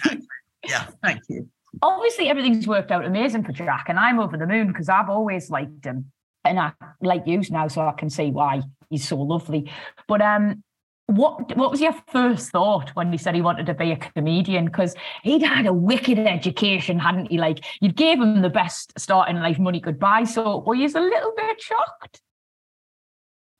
Yeah. 0.68 0.86
Thank 1.02 1.22
you. 1.28 1.48
obviously 1.82 2.28
everything's 2.28 2.66
worked 2.66 2.90
out 2.90 3.04
amazing 3.04 3.44
for 3.44 3.52
Jack, 3.52 3.86
and 3.88 3.98
I'm 3.98 4.18
over 4.20 4.36
the 4.36 4.46
moon 4.46 4.68
because 4.68 4.88
I've 4.88 5.08
always 5.10 5.50
liked 5.50 5.84
him, 5.84 6.10
and 6.44 6.58
I 6.58 6.72
like 7.00 7.26
you 7.26 7.42
now, 7.50 7.68
so 7.68 7.82
I 7.82 7.92
can 7.92 8.10
see 8.10 8.30
why 8.30 8.62
he's 8.90 9.06
so 9.06 9.16
lovely. 9.20 9.70
But 10.06 10.20
um, 10.22 10.62
what 11.06 11.56
what 11.56 11.70
was 11.70 11.80
your 11.80 11.94
first 12.12 12.50
thought 12.50 12.90
when 12.90 13.10
he 13.12 13.18
said 13.18 13.34
he 13.34 13.40
wanted 13.40 13.66
to 13.66 13.74
be 13.74 13.92
a 13.92 13.96
comedian? 13.96 14.66
Because 14.66 14.94
he'd 15.22 15.42
had 15.42 15.66
a 15.66 15.72
wicked 15.72 16.18
education, 16.18 16.98
hadn't 16.98 17.30
he? 17.30 17.38
Like 17.38 17.64
you 17.80 17.90
gave 17.92 18.20
him 18.20 18.42
the 18.42 18.50
best 18.50 18.98
start 18.98 19.28
in 19.30 19.36
life 19.40 19.58
money 19.58 19.80
could 19.80 19.98
buy. 19.98 20.24
So 20.24 20.58
were 20.58 20.74
you 20.74 20.86
a 20.86 21.00
little 21.00 21.32
bit 21.36 21.60
shocked? 21.60 22.20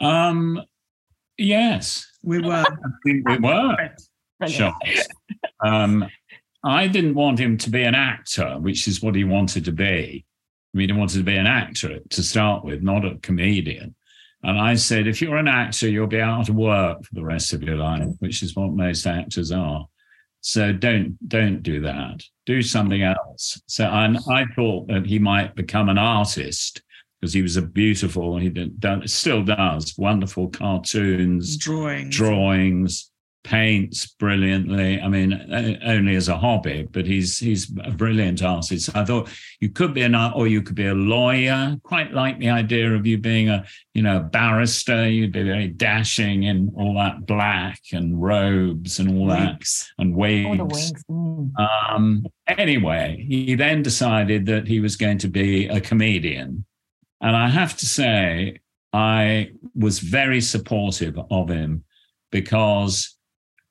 Um, 0.00 0.62
yes, 1.36 2.06
We 2.22 2.40
were. 2.40 2.52
I 2.52 2.64
think 3.04 3.28
we 3.28 3.38
were. 3.38 3.76
Brilliant. 4.38 4.48
shocked. 4.48 5.08
Um, 5.64 6.08
I 6.68 6.86
didn't 6.86 7.14
want 7.14 7.38
him 7.38 7.56
to 7.58 7.70
be 7.70 7.82
an 7.82 7.94
actor, 7.94 8.56
which 8.60 8.88
is 8.88 9.02
what 9.02 9.14
he 9.14 9.24
wanted 9.24 9.64
to 9.64 9.72
be. 9.72 10.24
I 10.74 10.76
mean, 10.76 10.90
he 10.90 10.94
wanted 10.94 11.18
to 11.18 11.24
be 11.24 11.36
an 11.36 11.46
actor 11.46 11.98
to 11.98 12.22
start 12.22 12.64
with, 12.64 12.82
not 12.82 13.04
a 13.04 13.16
comedian. 13.22 13.94
And 14.42 14.58
I 14.58 14.74
said, 14.74 15.06
if 15.06 15.20
you're 15.20 15.36
an 15.36 15.48
actor, 15.48 15.88
you'll 15.88 16.06
be 16.06 16.20
out 16.20 16.48
of 16.48 16.54
work 16.54 17.04
for 17.04 17.14
the 17.14 17.24
rest 17.24 17.52
of 17.52 17.62
your 17.62 17.76
life, 17.76 18.08
which 18.18 18.42
is 18.42 18.54
what 18.54 18.72
most 18.72 19.06
actors 19.06 19.50
are. 19.50 19.86
So 20.40 20.72
don't 20.72 21.16
don't 21.28 21.62
do 21.62 21.80
that. 21.80 22.22
Do 22.46 22.62
something 22.62 23.02
else. 23.02 23.60
So 23.66 23.86
and 23.86 24.18
I 24.30 24.44
thought 24.54 24.86
that 24.88 25.06
he 25.06 25.18
might 25.18 25.56
become 25.56 25.88
an 25.88 25.98
artist 25.98 26.82
because 27.20 27.32
he 27.32 27.42
was 27.42 27.56
a 27.56 27.62
beautiful. 27.62 28.38
He 28.38 28.48
did, 28.48 28.78
done, 28.78 29.06
still 29.08 29.42
does 29.42 29.96
wonderful 29.98 30.48
cartoons, 30.48 31.56
drawings, 31.56 32.14
drawings, 32.14 33.10
paints 33.44 34.06
brilliantly. 34.06 35.00
I 35.00 35.08
mean, 35.08 35.78
only 35.84 36.16
as 36.16 36.28
a 36.28 36.36
hobby, 36.36 36.86
but 36.90 37.06
he's 37.06 37.38
he's 37.38 37.70
a 37.84 37.90
brilliant 37.90 38.42
artist. 38.42 38.94
I 38.94 39.04
thought 39.04 39.28
you 39.60 39.70
could 39.70 39.94
be 39.94 40.02
an 40.02 40.14
art, 40.14 40.34
or 40.36 40.46
you 40.46 40.62
could 40.62 40.74
be 40.74 40.86
a 40.86 40.94
lawyer. 40.94 41.76
Quite 41.82 42.12
like 42.12 42.38
the 42.38 42.50
idea 42.50 42.94
of 42.94 43.06
you 43.06 43.18
being 43.18 43.48
a 43.48 43.64
you 43.94 44.02
know 44.02 44.20
barrister. 44.20 45.08
You'd 45.08 45.32
be 45.32 45.44
very 45.44 45.68
dashing 45.68 46.44
in 46.44 46.72
all 46.76 46.94
that 46.94 47.26
black 47.26 47.80
and 47.92 48.20
robes 48.20 48.98
and 48.98 49.16
all 49.16 49.26
wigs. 49.26 49.92
that 49.96 50.02
and 50.02 50.16
wigs. 50.16 51.02
Mm. 51.10 51.50
Um, 51.58 52.26
anyway, 52.46 53.24
he 53.28 53.54
then 53.54 53.82
decided 53.82 54.46
that 54.46 54.66
he 54.66 54.80
was 54.80 54.96
going 54.96 55.18
to 55.18 55.28
be 55.28 55.68
a 55.68 55.80
comedian, 55.80 56.64
and 57.20 57.36
I 57.36 57.48
have 57.48 57.76
to 57.78 57.86
say, 57.86 58.60
I 58.92 59.52
was 59.74 60.00
very 60.00 60.40
supportive 60.40 61.18
of 61.30 61.48
him 61.48 61.84
because 62.30 63.17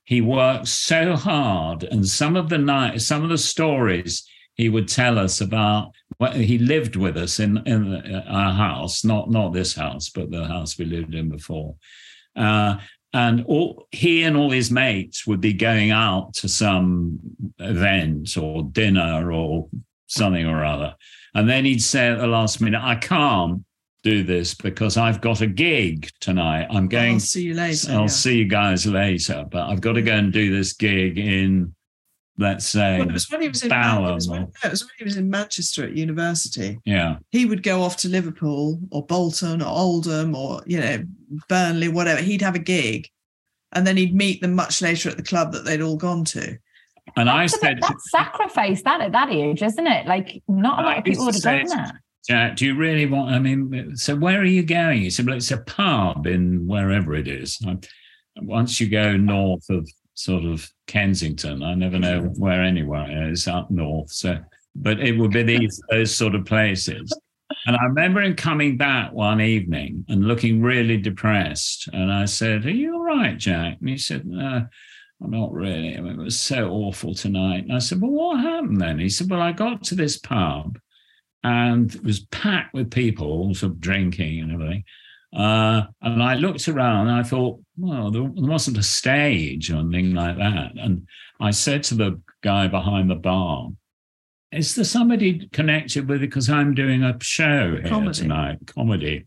he 0.07 0.21
worked 0.21 0.69
so 0.69 1.17
hard 1.17 1.83
and 1.83 2.07
some 2.07 2.37
of 2.37 2.47
the 2.47 2.57
night 2.57 3.01
some 3.01 3.23
of 3.23 3.29
the 3.29 3.37
stories 3.37 4.25
he 4.55 4.69
would 4.69 4.87
tell 4.87 5.19
us 5.19 5.41
about 5.41 5.91
well, 6.17 6.31
he 6.31 6.57
lived 6.57 6.95
with 6.95 7.17
us 7.17 7.39
in 7.39 7.57
in 7.67 8.15
our 8.27 8.53
house 8.53 9.03
not 9.03 9.29
not 9.29 9.53
this 9.53 9.75
house 9.75 10.09
but 10.09 10.31
the 10.31 10.45
house 10.45 10.77
we 10.77 10.85
lived 10.85 11.13
in 11.13 11.29
before. 11.29 11.75
Uh, 12.35 12.77
and 13.13 13.45
all, 13.45 13.87
he 13.91 14.23
and 14.23 14.37
all 14.37 14.51
his 14.51 14.69
mates 14.69 15.25
would 15.25 15.41
be 15.41 15.53
going 15.53 15.91
out 15.91 16.33
to 16.35 16.47
some 16.47 17.19
event 17.57 18.37
or 18.37 18.63
dinner 18.63 19.31
or 19.31 19.69
something 20.07 20.45
or 20.45 20.63
other. 20.63 20.95
And 21.33 21.49
then 21.49 21.65
he'd 21.65 21.81
say 21.81 22.09
at 22.09 22.19
the 22.19 22.27
last 22.27 22.61
minute 22.61 22.81
i 22.81 22.95
can't 22.95 23.63
do 24.03 24.23
this 24.23 24.53
because 24.53 24.97
I've 24.97 25.21
got 25.21 25.41
a 25.41 25.47
gig 25.47 26.09
tonight. 26.19 26.67
I'm 26.69 26.87
going. 26.87 27.15
I'll 27.15 27.19
see 27.19 27.43
you 27.43 27.53
later. 27.53 27.91
I'll 27.91 28.01
yeah. 28.01 28.07
see 28.07 28.37
you 28.37 28.45
guys 28.45 28.85
later, 28.85 29.45
but 29.49 29.69
I've 29.69 29.81
got 29.81 29.93
to 29.93 30.01
go 30.01 30.13
and 30.13 30.31
do 30.31 30.55
this 30.55 30.73
gig 30.73 31.17
in, 31.17 31.73
let's 32.37 32.65
say, 32.67 32.99
Well, 32.99 33.09
it 33.09 33.13
was 33.13 33.29
when 33.29 33.41
he 33.41 33.47
was 33.49 33.63
in 33.63 33.69
Balham 33.69 34.11
it 34.11 34.13
was 34.13 34.29
when, 34.29 34.41
no, 34.41 34.49
it 34.63 34.71
was 34.71 34.83
when 34.83 34.91
he 34.97 35.03
was 35.03 35.17
in 35.17 35.29
Manchester 35.29 35.83
at 35.83 35.93
university. 35.97 36.79
yeah. 36.85 37.17
He 37.31 37.45
would 37.45 37.63
go 37.63 37.81
off 37.81 37.97
to 37.97 38.07
Liverpool 38.07 38.79
or 38.91 39.05
Bolton 39.05 39.61
or 39.61 39.67
Oldham 39.67 40.35
or 40.35 40.61
you 40.65 40.79
know 40.79 41.03
Burnley, 41.49 41.89
whatever. 41.89 42.21
He'd 42.21 42.41
have 42.41 42.55
a 42.55 42.59
gig, 42.59 43.09
and 43.73 43.85
then 43.85 43.97
he'd 43.97 44.15
meet 44.15 44.41
them 44.41 44.53
much 44.55 44.81
later 44.81 45.09
at 45.09 45.17
the 45.17 45.23
club 45.23 45.51
that 45.53 45.65
they'd 45.65 45.81
all 45.81 45.97
gone 45.97 46.23
to. 46.25 46.57
And 47.15 47.29
I 47.29 47.43
That's, 47.43 47.55
a- 47.55 47.59
said, 47.59 47.79
that's 47.81 48.11
sacrifice 48.11 48.83
that 48.83 49.01
at 49.01 49.11
that 49.13 49.29
age, 49.31 49.63
isn't 49.63 49.87
it? 49.87 50.07
Like 50.07 50.41
not 50.47 50.79
a 50.79 50.87
lot 50.87 50.97
of 50.99 51.03
people 51.03 51.25
would 51.25 51.33
have 51.33 51.43
done 51.43 51.65
that. 51.67 51.95
Jack, 52.27 52.57
do 52.57 52.65
you 52.65 52.75
really 52.75 53.05
want? 53.05 53.33
I 53.33 53.39
mean, 53.39 53.95
so 53.95 54.13
where 54.15 54.41
are 54.41 54.45
you 54.45 54.63
going? 54.63 55.01
He 55.01 55.09
said, 55.09 55.25
well, 55.25 55.37
it's 55.37 55.51
a 55.51 55.59
pub 55.59 56.27
in 56.27 56.67
wherever 56.67 57.15
it 57.15 57.27
is. 57.27 57.57
Once 58.41 58.81
you 58.81 58.89
go 58.89 59.15
north 59.15 59.69
of 59.69 59.89
sort 60.13 60.43
of 60.43 60.69
Kensington, 60.87 61.63
I 61.63 61.73
never 61.73 61.97
know 61.97 62.23
where 62.37 62.63
anywhere 62.63 63.29
is 63.29 63.47
up 63.47 63.71
north. 63.71 64.11
So, 64.11 64.39
but 64.75 64.99
it 64.99 65.17
would 65.17 65.31
be 65.31 65.43
these 65.43 65.81
those 65.89 66.13
sort 66.13 66.35
of 66.35 66.45
places. 66.45 67.17
And 67.65 67.77
I 67.77 67.85
remember 67.85 68.21
him 68.21 68.35
coming 68.35 68.75
back 68.75 69.13
one 69.13 69.39
evening 69.39 70.03
and 70.09 70.27
looking 70.27 70.61
really 70.61 70.97
depressed. 70.97 71.87
And 71.93 72.11
I 72.11 72.25
said, 72.25 72.65
"Are 72.65 72.71
you 72.71 72.95
all 72.95 73.03
right, 73.03 73.37
Jack?" 73.37 73.77
And 73.79 73.89
he 73.89 73.97
said, 73.97 74.25
"No." 74.25 74.67
I'm 75.19 75.31
not 75.31 75.51
really. 75.51 75.97
I 75.97 76.01
mean, 76.01 76.19
it 76.19 76.23
was 76.23 76.39
so 76.39 76.69
awful 76.69 77.15
tonight. 77.15 77.63
And 77.63 77.73
I 77.73 77.79
said, 77.79 77.99
Well, 77.99 78.11
what 78.11 78.39
happened 78.39 78.79
then? 78.79 78.99
He 78.99 79.09
said, 79.09 79.31
Well, 79.31 79.41
I 79.41 79.51
got 79.51 79.81
to 79.85 79.95
this 79.95 80.19
pub 80.19 80.77
and 81.47 81.95
it 81.95 82.03
was 82.03 82.25
packed 82.27 82.73
with 82.73 82.91
people, 82.91 83.27
all 83.27 83.53
sort 83.53 83.71
of 83.71 83.79
drinking 83.79 84.41
and 84.41 84.51
everything. 84.51 84.83
Uh, 85.35 85.83
and 86.01 86.21
I 86.21 86.35
looked 86.35 86.67
around 86.67 87.07
and 87.07 87.17
I 87.17 87.23
thought, 87.23 87.61
well, 87.77 88.11
there, 88.11 88.21
there 88.21 88.49
wasn't 88.49 88.77
a 88.77 88.83
stage 88.83 89.71
or 89.71 89.77
anything 89.77 90.13
like 90.13 90.37
that. 90.37 90.71
And 90.77 91.07
I 91.39 91.51
said 91.51 91.83
to 91.83 91.95
the 91.95 92.21
guy 92.43 92.67
behind 92.67 93.09
the 93.09 93.15
bar, 93.15 93.69
is 94.51 94.75
there 94.75 94.85
somebody 94.85 95.47
connected 95.49 96.07
with 96.07 96.17
it? 96.17 96.27
Because 96.27 96.49
I'm 96.49 96.73
doing 96.73 97.03
a 97.03 97.17
show 97.21 97.71
here 97.75 97.87
Comedy. 97.87 98.19
tonight, 98.19 98.59
comedy. 98.65 99.25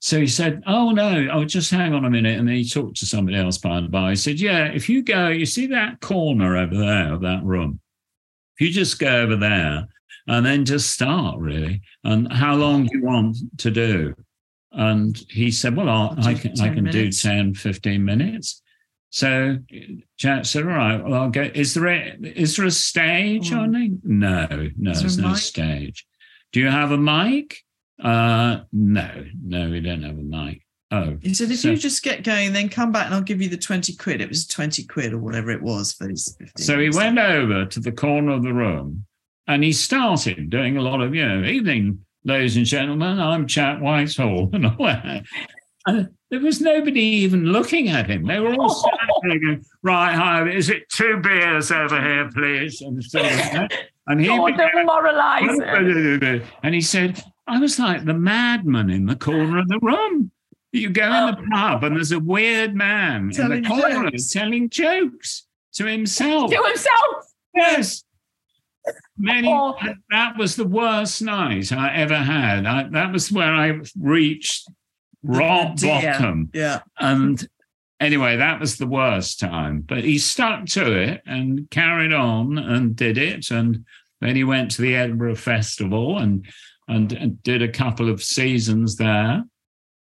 So 0.00 0.20
he 0.20 0.26
said, 0.28 0.62
Oh, 0.66 0.90
no, 0.90 1.28
oh, 1.32 1.44
just 1.44 1.70
hang 1.70 1.92
on 1.92 2.04
a 2.04 2.10
minute. 2.10 2.38
And 2.38 2.46
then 2.46 2.56
he 2.56 2.68
talked 2.68 2.98
to 2.98 3.06
somebody 3.06 3.36
else 3.36 3.58
behind 3.58 3.86
the 3.86 3.90
bar. 3.90 4.10
He 4.10 4.16
said, 4.16 4.38
Yeah, 4.38 4.66
if 4.66 4.88
you 4.88 5.02
go, 5.02 5.28
you 5.28 5.46
see 5.46 5.66
that 5.68 6.00
corner 6.00 6.56
over 6.56 6.76
there 6.76 7.14
of 7.14 7.22
that 7.22 7.42
room? 7.42 7.80
If 8.56 8.66
you 8.66 8.72
just 8.72 8.98
go 8.98 9.22
over 9.22 9.36
there 9.36 9.88
and 10.26 10.44
then 10.44 10.64
just 10.64 10.90
start, 10.90 11.38
really. 11.38 11.80
And 12.04 12.30
how 12.32 12.54
long 12.56 12.86
do 12.86 12.98
you 12.98 13.04
want 13.04 13.36
to 13.58 13.70
do? 13.70 14.14
And 14.72 15.16
he 15.30 15.50
said, 15.50 15.76
Well, 15.76 15.88
I'll, 15.88 16.14
I 16.26 16.34
can, 16.34 16.52
I 16.60 16.68
can 16.68 16.84
minutes." 16.84 17.22
do 17.22 17.28
10, 17.28 17.54
15 17.54 18.04
minutes. 18.04 18.62
So 19.10 19.56
Jack 20.18 20.44
said, 20.44 20.64
All 20.64 20.68
right, 20.70 21.02
well, 21.02 21.14
I'll 21.14 21.30
go. 21.30 21.50
Is 21.54 21.72
there 21.74 21.86
a, 21.86 22.16
is 22.22 22.56
there 22.56 22.66
a 22.66 22.70
stage 22.70 23.50
Mm. 23.50 23.58
on 23.58 23.74
it? 23.74 23.92
No, 24.04 24.68
no, 24.76 24.90
Is 24.90 25.00
there's 25.00 25.18
no 25.18 25.28
mic? 25.28 25.38
stage. 25.38 26.06
Do 26.52 26.60
you 26.60 26.68
have 26.68 26.92
a 26.92 26.98
mic? 26.98 27.58
Uh, 28.02 28.60
no, 28.72 29.24
no, 29.42 29.70
we 29.70 29.80
don't 29.80 30.02
have 30.02 30.18
a 30.18 30.22
mic. 30.22 30.62
Oh, 30.90 31.18
He 31.20 31.34
said, 31.34 31.50
if 31.50 31.58
So- 31.60 31.70
you 31.70 31.76
just 31.76 32.02
get 32.02 32.22
going, 32.24 32.52
then 32.52 32.68
come 32.68 32.92
back 32.92 33.06
and 33.06 33.14
I'll 33.14 33.20
give 33.22 33.42
you 33.42 33.48
the 33.48 33.56
20 33.58 33.94
quid. 33.96 34.20
It 34.22 34.28
was 34.28 34.46
20 34.46 34.84
quid 34.84 35.12
or 35.12 35.18
whatever 35.18 35.50
it 35.50 35.60
was 35.62 35.92
for 35.94 36.08
his 36.08 36.34
15 36.38 36.64
So 36.64 36.78
he 36.78 36.88
went 36.90 37.18
over 37.18 37.64
to 37.66 37.80
the 37.80 37.92
corner 37.92 38.32
of 38.32 38.42
the 38.42 38.54
room 38.54 39.04
and 39.48 39.64
he 39.64 39.72
started 39.72 40.50
doing 40.50 40.76
a 40.76 40.82
lot 40.82 41.00
of, 41.00 41.14
you 41.14 41.26
know, 41.26 41.42
evening, 41.42 42.04
ladies 42.24 42.56
and 42.58 42.66
gentlemen, 42.66 43.18
I'm 43.18 43.46
Chat 43.46 43.80
Whitehall 43.80 44.50
and 44.52 44.66
all 44.66 44.76
that. 44.86 45.24
And 45.86 46.10
there 46.30 46.40
was 46.40 46.60
nobody 46.60 47.00
even 47.00 47.46
looking 47.46 47.88
at 47.88 48.08
him. 48.10 48.26
They 48.26 48.38
were 48.38 48.54
all 48.54 48.68
standing 48.68 49.40
going, 49.40 49.64
right, 49.82 50.14
hi, 50.14 50.46
is 50.50 50.68
it 50.68 50.88
two 50.90 51.18
beers 51.22 51.72
over 51.72 52.00
here, 52.00 52.30
please? 52.32 52.82
And, 52.82 53.02
so, 53.02 53.20
and 54.06 54.20
he 54.20 54.28
Oh, 54.28 54.44
began- 54.44 54.86
and 56.62 56.74
he 56.74 56.82
said, 56.82 57.22
I 57.46 57.58
was 57.58 57.78
like 57.78 58.04
the 58.04 58.12
madman 58.12 58.90
in 58.90 59.06
the 59.06 59.16
corner 59.16 59.58
of 59.58 59.68
the 59.68 59.78
room. 59.80 60.30
You 60.72 60.90
go 60.90 61.04
in 61.04 61.26
the 61.34 61.38
oh. 61.40 61.44
pub 61.50 61.84
and 61.84 61.96
there's 61.96 62.12
a 62.12 62.18
weird 62.20 62.74
man 62.74 63.30
Telling 63.30 63.58
in 63.58 63.62
the 63.62 63.68
corner 63.70 64.10
jokes. 64.10 64.30
telling 64.30 64.68
jokes 64.68 65.46
to 65.76 65.86
himself. 65.86 66.50
To 66.50 66.62
himself. 66.62 67.24
Yes. 67.54 68.04
Many, 69.18 69.48
Oh. 69.48 69.76
that 70.10 70.36
was 70.38 70.56
the 70.56 70.66
worst 70.66 71.20
night 71.22 71.72
I 71.72 71.94
ever 71.96 72.16
had. 72.16 72.66
I, 72.66 72.88
that 72.90 73.12
was 73.12 73.30
where 73.32 73.52
I 73.52 73.78
reached 73.98 74.68
rock 75.22 75.80
bottom. 75.80 76.50
Yeah. 76.54 76.80
And 76.98 77.46
anyway, 78.00 78.36
that 78.36 78.60
was 78.60 78.76
the 78.78 78.86
worst 78.86 79.40
time. 79.40 79.80
But 79.82 80.04
he 80.04 80.18
stuck 80.18 80.66
to 80.66 80.92
it 80.92 81.22
and 81.26 81.68
carried 81.70 82.12
on 82.12 82.56
and 82.58 82.94
did 82.96 83.18
it. 83.18 83.50
And 83.50 83.84
then 84.20 84.36
he 84.36 84.44
went 84.44 84.70
to 84.72 84.82
the 84.82 84.94
Edinburgh 84.94 85.36
Festival 85.36 86.18
and 86.18 86.46
and, 86.90 87.12
and 87.12 87.42
did 87.42 87.60
a 87.60 87.68
couple 87.70 88.08
of 88.08 88.22
seasons 88.22 88.96
there. 88.96 89.44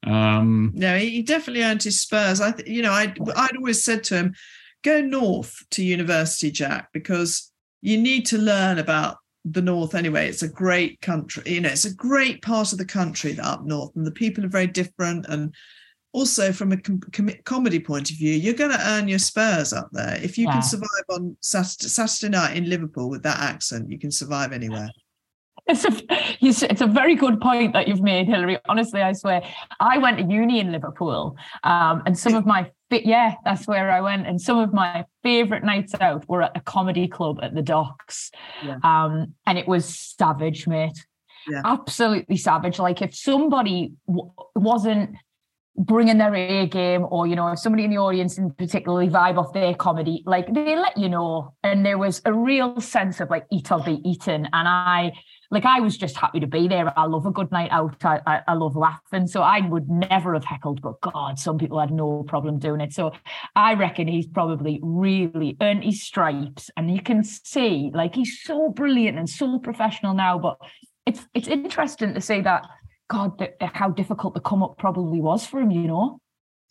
Um, 0.06 0.74
No, 0.76 0.98
he, 0.98 1.12
he 1.12 1.22
definitely 1.24 1.64
earned 1.64 1.82
his 1.82 2.02
spurs. 2.02 2.42
I, 2.42 2.52
th- 2.52 2.68
you 2.68 2.82
know, 2.82 2.92
I'd, 2.92 3.18
I'd 3.38 3.56
always 3.56 3.82
said 3.82 4.04
to 4.06 4.16
him, 4.16 4.36
go 4.84 5.00
north 5.00 5.64
to 5.72 5.82
university, 5.82 6.52
Jack, 6.52 6.90
because 6.92 7.53
you 7.84 7.98
need 7.98 8.26
to 8.26 8.38
learn 8.38 8.80
about 8.80 9.18
the 9.44 9.62
north 9.62 9.94
anyway. 9.94 10.30
It's 10.30 10.42
a 10.42 10.48
great 10.48 11.02
country, 11.02 11.44
you 11.46 11.60
know, 11.62 11.70
it's 11.70 11.86
a 11.86 11.94
great 11.94 12.42
part 12.42 12.72
of 12.72 12.78
the 12.78 12.86
country 12.86 13.34
that 13.34 13.46
up 13.46 13.66
north, 13.66 13.92
and 13.96 14.08
the 14.08 14.12
people 14.12 14.44
are 14.46 14.50
very 14.50 14.68
different. 14.68 15.26
And 15.28 15.54
also, 16.14 16.54
from 16.54 16.72
a 16.72 16.78
com- 16.78 17.02
com- 17.12 17.42
comedy 17.44 17.82
point 17.82 18.10
of 18.10 18.18
view, 18.18 18.34
you're 18.34 18.54
going 18.54 18.72
to 18.72 18.90
earn 18.90 19.10
your 19.10 19.20
spurs 19.20 19.74
up 19.74 19.90
there. 19.92 20.18
If 20.24 20.38
you 20.38 20.46
Yeah. 20.46 20.54
can 20.54 20.62
survive 20.62 21.06
on 21.10 21.36
Saturday, 21.42 21.90
Saturday 21.90 22.30
night 22.30 22.56
in 22.56 22.70
Liverpool 22.70 23.10
with 23.10 23.24
that 23.24 23.40
accent, 23.40 23.92
you 23.92 24.00
can 24.00 24.12
survive 24.12 24.54
anywhere. 24.54 24.90
It's 25.66 25.86
a, 25.86 25.92
it's, 26.42 26.82
a 26.82 26.88
very 26.88 27.16
good 27.16 27.40
point 27.40 27.74
that 27.74 27.88
you've 27.88 28.02
made, 28.02 28.28
Hilary. 28.28 28.60
Honestly, 28.68 29.02
I 29.02 29.14
swear. 29.14 29.44
I 29.80 29.98
went 29.98 30.18
to 30.18 30.24
uni 30.24 30.60
in 30.60 30.72
Liverpool, 30.72 31.38
um, 31.64 32.04
and 32.06 32.18
some 32.18 32.36
of 32.36 32.46
my 32.46 32.70
yeah, 33.02 33.36
that's 33.44 33.68
where 33.68 33.92
I 33.92 34.02
went. 34.02 34.28
And 34.28 34.40
some 34.40 34.60
of 34.60 34.74
my 34.74 35.06
favorite 35.24 35.64
nights 35.64 35.94
out 36.00 36.28
were 36.30 36.44
at 36.44 36.56
a 36.56 36.60
comedy 36.62 37.08
club 37.08 37.40
at 37.42 37.54
the 37.56 37.62
Docks, 37.62 38.32
Yeah. 38.64 38.78
um, 38.84 39.34
and 39.46 39.58
it 39.58 39.68
was 39.68 39.86
savage, 39.86 40.68
mate. 40.68 41.06
Yeah. 41.50 41.62
Absolutely 41.66 42.38
savage. 42.38 42.80
Like 42.80 43.02
if 43.02 43.14
somebody 43.16 43.94
w- 44.08 44.32
wasn't 44.56 45.16
bringing 45.76 46.18
their 46.18 46.36
A 46.36 46.68
game, 46.68 47.06
or 47.10 47.26
you 47.28 47.36
know, 47.36 47.48
if 47.50 47.60
somebody 47.60 47.84
in 47.84 47.90
the 47.90 47.98
audience 47.98 48.36
didn't 48.36 48.58
particularly 48.58 49.10
vibe 49.10 49.38
off 49.38 49.54
their 49.54 49.74
comedy, 49.74 50.24
like 50.26 50.54
they 50.54 50.76
let 50.76 50.98
you 50.98 51.10
know. 51.10 51.54
And 51.64 51.86
there 51.86 51.98
was 51.98 52.22
a 52.26 52.34
real 52.34 52.80
sense 52.80 53.20
of 53.20 53.30
like 53.30 53.46
eat 53.52 53.72
or 53.72 53.84
be 53.84 54.00
eaten. 54.06 54.48
And 54.54 54.68
I 54.68 55.14
like 55.54 55.66
I 55.66 55.80
was 55.80 55.98
just 55.98 56.16
happy 56.18 56.40
to 56.40 56.48
be 56.48 56.68
there. 56.68 56.98
I 56.98 57.06
love 57.06 57.26
a 57.26 57.32
good 57.32 57.52
night 57.52 57.70
out. 57.72 58.04
I, 58.04 58.20
I, 58.26 58.42
I 58.50 58.54
love 58.54 58.76
laughing. 58.76 59.28
So 59.28 59.42
I 59.42 59.62
would 59.68 59.88
never 59.88 60.34
have 60.34 60.44
heckled, 60.44 60.82
but 60.82 61.00
God, 61.02 61.38
some 61.38 61.58
people 61.58 61.80
had 61.80 61.92
no 61.92 62.24
problem 62.24 62.60
doing 62.60 62.82
it. 62.82 62.92
So 62.92 63.12
I 63.56 63.76
reckon 63.76 64.08
he's 64.08 64.28
probably 64.28 64.80
really 64.82 65.56
earned 65.62 65.84
his 65.84 66.02
stripes. 66.02 66.72
And 66.76 66.94
you 66.94 67.02
can 67.02 67.24
see 67.24 67.92
like 67.94 68.16
he's 68.16 68.42
so 68.42 68.70
brilliant 68.70 69.18
and 69.18 69.30
so 69.30 69.60
professional 69.60 70.14
now, 70.14 70.40
but 70.40 70.58
it's 71.06 71.28
it's 71.34 71.48
interesting 71.48 72.14
to 72.14 72.22
see 72.22 72.42
that 72.42 72.64
God, 73.10 73.38
the, 73.38 73.54
how 73.62 73.90
difficult 73.90 74.34
the 74.34 74.40
come 74.40 74.64
up 74.64 74.78
probably 74.78 75.20
was 75.20 75.46
for 75.46 75.60
him. 75.60 75.72
You 75.72 75.88
know. 75.88 76.20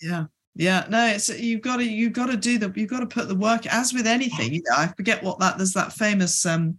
Yeah. 0.00 0.26
Yeah, 0.54 0.84
no, 0.90 1.06
it's 1.06 1.30
you've 1.30 1.62
got 1.62 1.78
to 1.78 1.84
you've 1.84 2.12
got 2.12 2.26
to 2.26 2.36
do 2.36 2.58
the 2.58 2.70
you've 2.76 2.90
got 2.90 3.00
to 3.00 3.06
put 3.06 3.26
the 3.26 3.34
work 3.34 3.66
as 3.66 3.94
with 3.94 4.06
anything. 4.06 4.52
You 4.52 4.62
know, 4.68 4.76
I 4.76 4.88
forget 4.88 5.22
what 5.22 5.38
that 5.38 5.56
there's 5.56 5.72
that 5.72 5.94
famous 5.94 6.44
um 6.44 6.78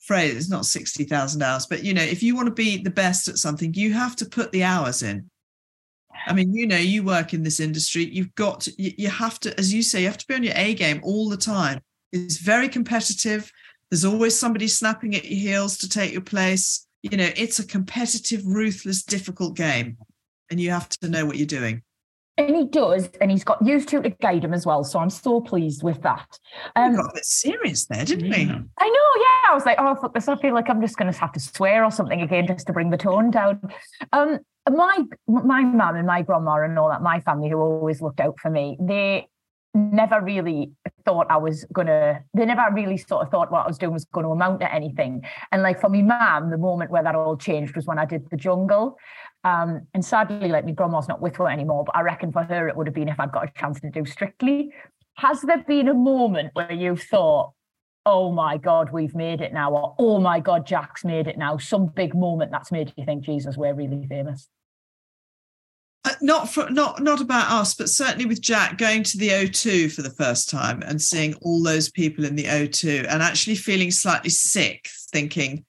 phrase. 0.00 0.36
It's 0.36 0.50
not 0.50 0.66
sixty 0.66 1.04
thousand 1.04 1.42
hours, 1.42 1.64
but 1.64 1.82
you 1.82 1.94
know, 1.94 2.02
if 2.02 2.22
you 2.22 2.36
want 2.36 2.48
to 2.48 2.54
be 2.54 2.82
the 2.82 2.90
best 2.90 3.26
at 3.28 3.38
something, 3.38 3.72
you 3.72 3.94
have 3.94 4.14
to 4.16 4.26
put 4.26 4.52
the 4.52 4.62
hours 4.62 5.02
in. 5.02 5.30
I 6.26 6.34
mean, 6.34 6.52
you 6.52 6.66
know, 6.66 6.76
you 6.76 7.02
work 7.02 7.32
in 7.32 7.42
this 7.42 7.60
industry. 7.60 8.04
You've 8.04 8.34
got 8.34 8.60
to, 8.62 8.82
you, 8.82 8.92
you 8.98 9.08
have 9.08 9.40
to, 9.40 9.58
as 9.58 9.72
you 9.72 9.82
say, 9.82 10.00
you 10.02 10.08
have 10.08 10.18
to 10.18 10.26
be 10.26 10.34
on 10.34 10.42
your 10.42 10.56
A 10.56 10.74
game 10.74 11.00
all 11.02 11.28
the 11.30 11.36
time. 11.36 11.80
It's 12.12 12.36
very 12.38 12.68
competitive. 12.68 13.50
There's 13.90 14.04
always 14.04 14.38
somebody 14.38 14.68
snapping 14.68 15.14
at 15.14 15.24
your 15.24 15.38
heels 15.38 15.78
to 15.78 15.88
take 15.88 16.12
your 16.12 16.20
place. 16.20 16.86
You 17.02 17.16
know, 17.16 17.30
it's 17.36 17.58
a 17.58 17.66
competitive, 17.66 18.44
ruthless, 18.44 19.04
difficult 19.04 19.56
game, 19.56 19.96
and 20.50 20.60
you 20.60 20.70
have 20.70 20.88
to 20.88 21.08
know 21.08 21.26
what 21.26 21.36
you're 21.36 21.46
doing. 21.46 21.82
And 22.36 22.54
he 22.54 22.66
does, 22.66 23.08
and 23.20 23.32
he's 23.32 23.42
got 23.42 23.64
used 23.66 23.88
to 23.88 24.00
to 24.00 24.10
guide 24.10 24.44
him 24.44 24.54
as 24.54 24.64
well. 24.64 24.84
So 24.84 25.00
I'm 25.00 25.10
so 25.10 25.40
pleased 25.40 25.82
with 25.82 26.02
that. 26.02 26.26
Um, 26.76 26.92
we 26.92 26.96
got 26.98 27.10
a 27.10 27.14
bit 27.14 27.24
serious 27.24 27.86
there, 27.86 28.04
didn't 28.04 28.30
we? 28.30 28.36
I 28.36 28.44
know, 28.44 28.62
yeah. 28.78 29.50
I 29.50 29.54
was 29.54 29.66
like, 29.66 29.78
oh 29.80 29.96
fuck 29.96 30.14
this. 30.14 30.28
I 30.28 30.36
feel 30.36 30.54
like 30.54 30.70
I'm 30.70 30.80
just 30.80 30.96
gonna 30.96 31.12
have 31.12 31.32
to 31.32 31.40
swear 31.40 31.84
or 31.84 31.90
something 31.90 32.22
again 32.22 32.46
just 32.46 32.68
to 32.68 32.72
bring 32.72 32.90
the 32.90 32.96
tone 32.96 33.32
down. 33.32 33.60
Um, 34.12 34.38
my 34.70 35.02
my 35.26 35.62
mum 35.62 35.96
and 35.96 36.06
my 36.06 36.22
grandma 36.22 36.62
and 36.62 36.78
all 36.78 36.90
that, 36.90 37.02
my 37.02 37.20
family 37.20 37.48
who 37.48 37.58
always 37.58 38.00
looked 38.00 38.20
out 38.20 38.38
for 38.38 38.50
me, 38.50 38.76
they 38.80 39.26
never 39.74 40.20
really 40.20 40.72
thought 41.04 41.26
I 41.30 41.36
was 41.36 41.64
gonna 41.72 42.22
they 42.34 42.44
never 42.44 42.66
really 42.72 42.96
sort 42.96 43.24
of 43.24 43.30
thought 43.30 43.50
what 43.50 43.64
I 43.64 43.68
was 43.68 43.78
doing 43.78 43.92
was 43.92 44.04
gonna 44.06 44.30
amount 44.30 44.60
to 44.60 44.72
anything. 44.72 45.22
And 45.52 45.62
like 45.62 45.80
for 45.80 45.88
me 45.88 46.02
mum, 46.02 46.50
the 46.50 46.58
moment 46.58 46.90
where 46.90 47.02
that 47.02 47.14
all 47.14 47.36
changed 47.36 47.76
was 47.76 47.86
when 47.86 47.98
I 47.98 48.04
did 48.04 48.28
the 48.30 48.36
jungle. 48.36 48.96
Um, 49.44 49.86
and 49.94 50.04
sadly, 50.04 50.48
like 50.48 50.64
my 50.64 50.72
grandma's 50.72 51.08
not 51.08 51.20
with 51.20 51.36
her 51.36 51.48
anymore, 51.48 51.84
but 51.84 51.96
I 51.96 52.00
reckon 52.02 52.32
for 52.32 52.42
her 52.42 52.68
it 52.68 52.76
would 52.76 52.86
have 52.86 52.94
been 52.94 53.08
if 53.08 53.20
I'd 53.20 53.32
got 53.32 53.48
a 53.48 53.52
chance 53.58 53.80
to 53.80 53.90
do 53.90 54.04
strictly. 54.04 54.72
Has 55.16 55.40
there 55.42 55.64
been 55.66 55.88
a 55.88 55.94
moment 55.94 56.50
where 56.54 56.72
you've 56.72 57.02
thought, 57.02 57.52
oh 58.06 58.32
my 58.32 58.56
God, 58.56 58.90
we've 58.90 59.14
made 59.14 59.40
it 59.40 59.52
now, 59.52 59.72
or 59.72 59.94
oh 59.98 60.18
my 60.20 60.40
God, 60.40 60.66
Jack's 60.66 61.04
made 61.04 61.26
it 61.26 61.38
now? 61.38 61.58
Some 61.58 61.86
big 61.86 62.14
moment 62.14 62.50
that's 62.50 62.72
made 62.72 62.92
you 62.96 63.04
think, 63.04 63.24
Jesus, 63.24 63.56
we're 63.56 63.74
really 63.74 64.06
famous. 64.06 64.48
Uh, 66.08 66.14
not 66.22 66.48
for 66.48 66.70
not 66.70 67.02
not 67.02 67.20
about 67.20 67.50
us, 67.50 67.74
but 67.74 67.88
certainly 67.88 68.24
with 68.24 68.40
Jack 68.40 68.78
going 68.78 69.02
to 69.02 69.18
the 69.18 69.28
O2 69.28 69.92
for 69.92 70.02
the 70.02 70.10
first 70.10 70.48
time 70.48 70.82
and 70.82 71.00
seeing 71.00 71.34
all 71.42 71.62
those 71.62 71.90
people 71.90 72.24
in 72.24 72.34
the 72.34 72.44
O2 72.44 73.06
and 73.08 73.22
actually 73.22 73.56
feeling 73.56 73.90
slightly 73.90 74.30
sick, 74.30 74.88
thinking, 75.12 75.64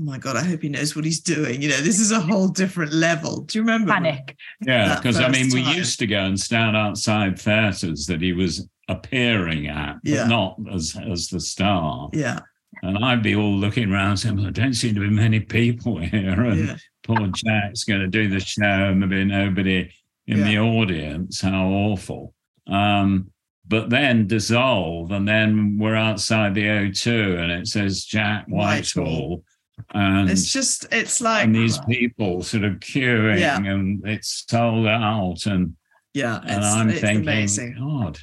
oh 0.00 0.04
my 0.04 0.18
god, 0.18 0.36
I 0.36 0.42
hope 0.42 0.62
he 0.62 0.68
knows 0.68 0.96
what 0.96 1.04
he's 1.04 1.20
doing. 1.20 1.62
You 1.62 1.68
know, 1.68 1.76
this 1.76 2.00
is 2.00 2.10
a 2.10 2.20
whole 2.20 2.48
different 2.48 2.92
level. 2.92 3.42
Do 3.42 3.58
you 3.58 3.62
remember? 3.62 3.92
Panic. 3.92 4.36
Yeah, 4.60 4.96
because 4.96 5.20
I 5.20 5.28
mean, 5.28 5.50
we 5.52 5.60
used 5.60 6.00
to 6.00 6.06
go 6.06 6.24
and 6.24 6.38
stand 6.38 6.76
outside 6.76 7.38
theatres 7.38 8.06
that 8.06 8.20
he 8.20 8.32
was 8.32 8.68
appearing 8.88 9.68
at, 9.68 9.98
but 10.02 10.10
yeah. 10.10 10.26
not 10.26 10.56
as 10.72 10.96
as 10.96 11.28
the 11.28 11.40
star. 11.40 12.10
Yeah. 12.12 12.40
And 12.82 12.98
I'd 12.98 13.22
be 13.22 13.36
all 13.36 13.54
looking 13.54 13.92
around 13.92 14.16
saying, 14.16 14.34
well, 14.34 14.44
there 14.44 14.52
don't 14.52 14.74
seem 14.74 14.94
to 14.94 15.00
be 15.00 15.08
many 15.08 15.38
people 15.38 15.98
here. 15.98 16.42
And 16.42 16.68
yeah. 16.68 16.76
Poor 17.04 17.28
Jack's 17.28 17.84
going 17.84 18.00
to 18.00 18.08
do 18.08 18.28
the 18.28 18.40
show 18.40 18.64
and 18.64 19.00
there'll 19.00 19.08
be 19.08 19.24
nobody 19.24 19.90
in 20.26 20.38
yeah. 20.38 20.44
the 20.44 20.58
audience. 20.58 21.40
How 21.40 21.66
awful. 21.66 22.34
Um, 22.66 23.30
but 23.66 23.88
then 23.88 24.26
dissolve, 24.26 25.10
and 25.10 25.26
then 25.26 25.78
we're 25.78 25.94
outside 25.94 26.54
the 26.54 26.64
O2 26.64 27.38
and 27.38 27.50
it 27.50 27.66
says 27.66 28.04
Jack 28.04 28.46
Whitehall. 28.46 29.04
Whitehall 29.04 29.44
and 29.92 30.30
it's 30.30 30.52
just 30.52 30.86
it's 30.92 31.20
like 31.20 31.44
and 31.44 31.54
these 31.54 31.78
people 31.88 32.42
sort 32.42 32.64
of 32.64 32.74
queuing 32.74 33.40
yeah. 33.40 33.56
and 33.56 34.06
it's 34.06 34.44
sold 34.48 34.86
out 34.86 35.46
and 35.46 35.74
yeah 36.12 36.40
and 36.46 36.64
i'm 36.64 36.90
thinking 36.90 37.22
amazing. 37.22 37.74
god 37.78 38.18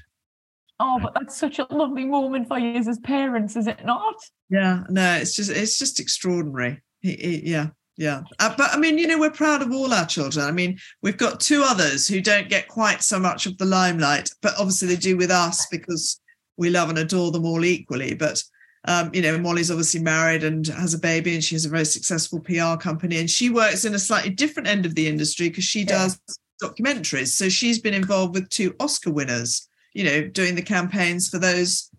oh 0.79 0.99
but 1.01 1.13
that's 1.13 1.35
such 1.35 1.59
a 1.59 1.67
lovely 1.69 2.05
moment 2.05 2.47
for 2.47 2.57
you 2.57 2.75
as 2.75 2.99
parents 2.99 3.55
is 3.55 3.67
it 3.67 3.83
not 3.85 4.15
yeah 4.49 4.83
no 4.89 5.15
it's 5.15 5.35
just 5.35 5.51
it's 5.51 5.77
just 5.77 5.99
extraordinary 5.99 6.81
he, 7.01 7.13
he, 7.15 7.51
yeah 7.51 7.67
yeah 7.97 8.21
uh, 8.39 8.53
but 8.57 8.69
i 8.71 8.77
mean 8.77 8.97
you 8.97 9.07
know 9.07 9.19
we're 9.19 9.29
proud 9.29 9.61
of 9.61 9.71
all 9.71 9.93
our 9.93 10.05
children 10.05 10.45
i 10.45 10.51
mean 10.51 10.77
we've 11.01 11.17
got 11.17 11.39
two 11.39 11.61
others 11.63 12.07
who 12.07 12.21
don't 12.21 12.49
get 12.49 12.67
quite 12.67 13.01
so 13.01 13.19
much 13.19 13.45
of 13.45 13.57
the 13.57 13.65
limelight 13.65 14.29
but 14.41 14.53
obviously 14.57 14.87
they 14.87 14.95
do 14.95 15.17
with 15.17 15.31
us 15.31 15.65
because 15.69 16.19
we 16.57 16.69
love 16.69 16.89
and 16.89 16.97
adore 16.97 17.31
them 17.31 17.45
all 17.45 17.65
equally 17.65 18.13
but 18.13 18.41
um, 18.85 19.11
you 19.13 19.21
know, 19.21 19.37
Molly's 19.37 19.69
obviously 19.69 20.01
married 20.01 20.43
and 20.43 20.65
has 20.67 20.93
a 20.93 20.99
baby, 20.99 21.35
and 21.35 21.43
she 21.43 21.53
has 21.55 21.65
a 21.65 21.69
very 21.69 21.85
successful 21.85 22.39
PR 22.39 22.75
company. 22.79 23.19
And 23.19 23.29
she 23.29 23.49
works 23.49 23.85
in 23.85 23.93
a 23.93 23.99
slightly 23.99 24.31
different 24.31 24.67
end 24.67 24.85
of 24.85 24.95
the 24.95 25.07
industry 25.07 25.49
because 25.49 25.65
she 25.65 25.83
does 25.83 26.19
documentaries. 26.61 27.29
So 27.29 27.47
she's 27.47 27.79
been 27.79 27.93
involved 27.93 28.33
with 28.33 28.49
two 28.49 28.75
Oscar 28.79 29.11
winners, 29.11 29.67
you 29.93 30.03
know, 30.03 30.27
doing 30.27 30.55
the 30.55 30.63
campaigns 30.63 31.29
for 31.29 31.37
those 31.37 31.90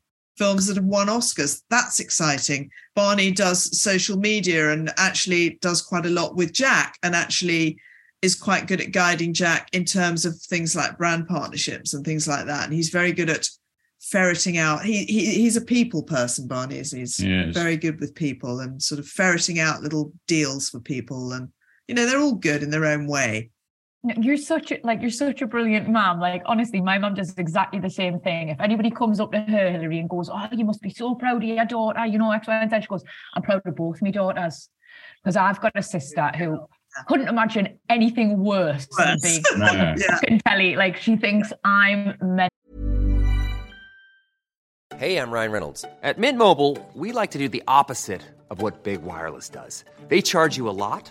films 0.43 0.67
that 0.67 0.77
have 0.77 0.85
won 0.85 1.07
Oscars. 1.07 1.63
That's 1.71 2.01
exciting. 2.01 2.69
Barney 2.97 3.31
does 3.31 3.81
social 3.81 4.19
media 4.19 4.73
and 4.73 4.91
actually 4.97 5.59
does 5.61 5.81
quite 5.81 6.05
a 6.05 6.11
lot 6.11 6.35
with 6.35 6.53
Jack 6.53 6.99
and 7.05 7.15
actually 7.15 7.79
is 8.23 8.35
quite 8.35 8.67
good 8.67 8.81
at 8.81 8.91
guiding 8.91 9.35
Jack 9.35 9.69
in 9.73 9.85
terms 9.85 10.25
of 10.25 10.37
things 10.37 10.75
like 10.75 10.99
brand 10.99 11.29
partnerships 11.29 11.95
and 11.95 12.05
things 12.05 12.27
like 12.27 12.47
that. 12.47 12.65
And 12.65 12.73
he's 12.73 12.89
very 12.89 13.13
good 13.13 13.31
at 13.31 13.49
ferreting 14.11 14.59
out 14.59 14.85
he, 14.85 15.05
he 15.05 15.27
he's 15.27 15.57
a 15.57 15.61
people 15.61 16.03
person 16.03 16.49
barney 16.49 16.77
is 16.77 16.91
he's 16.91 17.21
yes. 17.21 17.55
very 17.55 17.77
good 17.77 18.01
with 18.01 18.13
people 18.17 18.59
and 18.59 18.83
sort 18.83 18.99
of 18.99 19.07
ferreting 19.07 19.61
out 19.61 19.81
little 19.81 20.13
deals 20.27 20.69
for 20.69 20.81
people 20.81 21.31
and 21.35 21.49
you 21.87 21.95
know 21.95 22.05
they're 22.05 22.19
all 22.19 22.35
good 22.35 22.65
in 22.65 22.71
their 22.71 22.85
own 22.85 23.07
way 23.07 23.49
you're 24.05 24.37
such 24.37 24.73
a 24.73 24.79
like 24.83 25.01
you're 25.01 25.11
such 25.11 25.43
a 25.43 25.47
brilliant 25.47 25.89
mom 25.89 26.19
like 26.19 26.43
honestly 26.47 26.81
my 26.81 26.99
mom 26.99 27.15
does 27.15 27.35
exactly 27.39 27.79
the 27.79 27.91
same 27.91 28.19
thing 28.19 28.49
if 28.49 28.61
anybody 28.61 28.91
comes 28.91 29.21
up 29.21 29.31
to 29.31 29.41
her 29.41 29.71
hillary 29.71 30.01
and 30.01 30.09
goes 30.09 30.29
oh 30.29 30.49
you 30.51 30.65
must 30.65 30.83
be 30.83 30.91
so 30.91 31.15
proud 31.15 31.37
of 31.37 31.49
your 31.49 31.65
daughter 31.65 32.05
you 32.07 32.19
know 32.19 32.33
x 32.33 32.49
y 32.49 32.57
and 32.61 32.71
z 32.71 32.81
she 32.81 32.87
goes 32.89 33.05
i'm 33.35 33.43
proud 33.43 33.63
of 33.65 33.77
both 33.77 34.03
my 34.03 34.11
daughters 34.11 34.69
because 35.23 35.37
i've 35.37 35.61
got 35.61 35.73
a 35.77 35.83
sister 35.83 36.31
who 36.37 36.59
couldn't 37.07 37.29
imagine 37.29 37.79
anything 37.89 38.39
worse, 38.39 38.87
worse. 38.99 39.23
than 39.23 39.23
being 39.23 39.43
yeah. 39.59 40.39
telly 40.47 40.75
like 40.75 40.97
she 40.97 41.17
thinks 41.17 41.53
i'm 41.65 42.17
meant 42.23 42.53
Hey, 44.99 45.17
I'm 45.17 45.33
Ryan 45.33 45.51
Reynolds. 45.51 45.85
At 46.03 46.19
Mint 46.19 46.39
Mobile, 46.39 46.79
we 46.95 47.11
like 47.11 47.33
to 47.33 47.39
do 47.39 47.49
the 47.49 47.65
opposite 47.67 48.23
of 48.51 48.63
what 48.63 48.85
Big 48.85 49.03
Wireless 49.03 49.49
does. 49.49 49.85
They 50.07 50.21
charge 50.21 50.57
you 50.57 50.69
a 50.69 50.71
lot, 50.71 51.11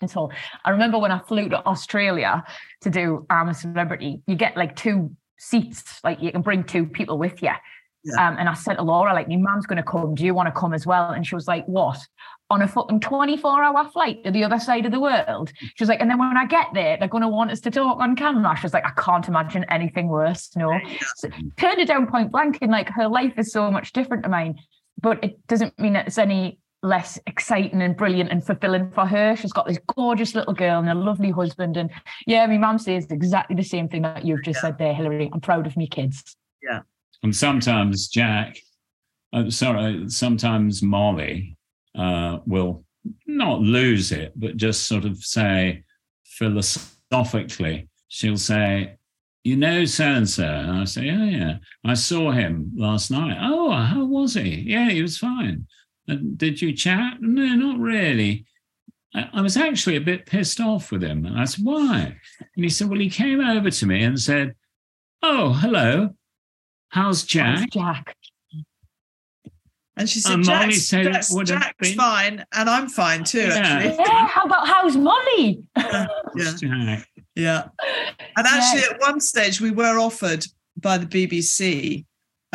Until 0.00 0.30
I 0.64 0.70
remember 0.70 0.98
when 0.98 1.10
I 1.10 1.18
flew 1.20 1.48
to 1.48 1.64
Australia 1.66 2.44
to 2.82 2.90
do 2.90 3.26
I'm 3.30 3.48
a 3.48 3.54
Celebrity, 3.54 4.22
you 4.26 4.34
get 4.34 4.56
like 4.56 4.76
two 4.76 5.16
seats, 5.38 6.00
like 6.04 6.22
you 6.22 6.32
can 6.32 6.42
bring 6.42 6.64
two 6.64 6.86
people 6.86 7.18
with 7.18 7.42
you. 7.42 7.50
Yeah. 8.06 8.28
Um, 8.28 8.36
and 8.38 8.48
I 8.48 8.54
said 8.54 8.74
to 8.74 8.82
Laura, 8.82 9.12
like, 9.12 9.26
your 9.28 9.40
mum's 9.40 9.66
going 9.66 9.78
to 9.78 9.82
come. 9.82 10.14
Do 10.14 10.24
you 10.24 10.32
want 10.32 10.46
to 10.46 10.58
come 10.58 10.72
as 10.72 10.86
well? 10.86 11.10
And 11.10 11.26
she 11.26 11.34
was 11.34 11.48
like, 11.48 11.66
what? 11.66 11.98
On 12.50 12.62
a 12.62 12.68
fucking 12.68 13.00
24 13.00 13.64
hour 13.64 13.88
flight 13.88 14.22
to 14.22 14.30
the 14.30 14.44
other 14.44 14.60
side 14.60 14.86
of 14.86 14.92
the 14.92 15.00
world. 15.00 15.52
She 15.58 15.82
was 15.82 15.88
like, 15.88 16.00
and 16.00 16.08
then 16.08 16.18
when 16.18 16.36
I 16.36 16.46
get 16.46 16.68
there, 16.72 16.96
they're 16.96 17.08
going 17.08 17.22
to 17.22 17.28
want 17.28 17.50
us 17.50 17.60
to 17.62 17.70
talk 17.72 17.98
on 17.98 18.14
camera. 18.14 18.56
She 18.56 18.62
was 18.62 18.72
like, 18.72 18.86
I 18.86 18.92
can't 18.92 19.26
imagine 19.26 19.64
anything 19.70 20.06
worse. 20.06 20.54
No. 20.54 20.78
So, 21.16 21.28
turned 21.56 21.80
it 21.80 21.88
down 21.88 22.06
point 22.06 22.30
blank. 22.30 22.58
And 22.62 22.70
like, 22.70 22.88
her 22.90 23.08
life 23.08 23.34
is 23.38 23.50
so 23.50 23.72
much 23.72 23.92
different 23.92 24.22
to 24.22 24.28
mine. 24.28 24.56
But 25.00 25.24
it 25.24 25.44
doesn't 25.48 25.76
mean 25.78 25.96
it's 25.96 26.18
any 26.18 26.58
less 26.82 27.18
exciting 27.26 27.82
and 27.82 27.96
brilliant 27.96 28.30
and 28.30 28.44
fulfilling 28.44 28.90
for 28.90 29.06
her. 29.06 29.36
She's 29.36 29.52
got 29.52 29.66
this 29.66 29.78
gorgeous 29.94 30.34
little 30.34 30.54
girl 30.54 30.78
and 30.78 30.88
a 30.88 30.94
lovely 30.94 31.30
husband. 31.30 31.76
And 31.76 31.90
yeah, 32.26 32.46
my 32.46 32.58
mum 32.58 32.78
says 32.78 33.06
exactly 33.10 33.56
the 33.56 33.62
same 33.62 33.88
thing 33.88 34.02
that 34.02 34.24
you've 34.24 34.44
just 34.44 34.60
said 34.60 34.78
there, 34.78 34.94
Hilary. 34.94 35.30
I'm 35.32 35.40
proud 35.40 35.66
of 35.66 35.76
me 35.76 35.86
kids. 35.86 36.36
Yeah. 36.62 36.80
And 37.22 37.34
sometimes 37.34 38.08
Jack, 38.08 38.58
uh, 39.32 39.50
sorry, 39.50 40.08
sometimes 40.08 40.82
Molly 40.82 41.56
uh, 41.96 42.38
will 42.46 42.84
not 43.26 43.60
lose 43.60 44.12
it, 44.12 44.32
but 44.36 44.56
just 44.56 44.86
sort 44.86 45.04
of 45.04 45.18
say 45.18 45.82
philosophically, 46.24 47.88
she'll 48.08 48.36
say, 48.36 48.96
you 49.44 49.56
know 49.56 49.84
so 49.84 50.04
and 50.04 50.28
so. 50.28 50.44
And 50.44 50.72
I 50.72 50.84
say, 50.84 51.08
oh, 51.10 51.24
yeah. 51.24 51.58
I 51.84 51.94
saw 51.94 52.32
him 52.32 52.72
last 52.76 53.10
night. 53.10 53.38
Oh, 53.40 53.70
how 53.72 54.04
was 54.04 54.34
he? 54.34 54.62
Yeah, 54.66 54.90
he 54.90 55.02
was 55.02 55.18
fine. 55.18 55.66
And 56.08 56.38
did 56.38 56.60
you 56.62 56.72
chat? 56.72 57.14
No, 57.20 57.44
not 57.54 57.78
really. 57.78 58.44
I, 59.14 59.28
I 59.34 59.40
was 59.42 59.56
actually 59.56 59.96
a 59.96 60.00
bit 60.00 60.26
pissed 60.26 60.60
off 60.60 60.92
with 60.92 61.02
him. 61.02 61.26
And 61.26 61.38
I 61.38 61.44
said, 61.44 61.64
why? 61.64 62.16
And 62.40 62.64
he 62.64 62.68
said, 62.68 62.88
well, 62.88 63.00
he 63.00 63.10
came 63.10 63.40
over 63.40 63.70
to 63.70 63.86
me 63.86 64.02
and 64.02 64.18
said, 64.20 64.54
oh, 65.22 65.52
hello. 65.52 66.10
How's 66.90 67.24
Jack? 67.24 67.58
How's 67.58 67.66
Jack. 67.70 68.16
And 69.98 70.08
she 70.08 70.20
said, 70.20 70.34
And 70.34 70.46
Molly 70.46 70.66
Jack's, 70.74 70.86
said 70.88 71.06
it 71.06 71.12
Jack's, 71.14 71.34
Jack's 71.44 71.74
been- 71.88 71.96
fine, 71.96 72.44
and 72.52 72.68
I'm 72.68 72.86
fine 72.88 73.24
too, 73.24 73.38
Yeah. 73.48 73.54
actually. 73.56 73.96
Yeah, 74.06 74.26
how 74.28 74.44
about 74.44 74.66
how's 74.68 74.94
Molly? 74.96 75.66
Yeah. 75.74 76.06
Jack. 76.60 77.08
Yeah. 77.34 77.68
And 78.36 78.46
actually, 78.46 78.82
at 78.94 79.00
one 79.00 79.20
stage, 79.20 79.58
we 79.60 79.70
were 79.70 79.98
offered 79.98 80.44
by 80.76 80.98
the 80.98 81.06
BBC. 81.06 82.04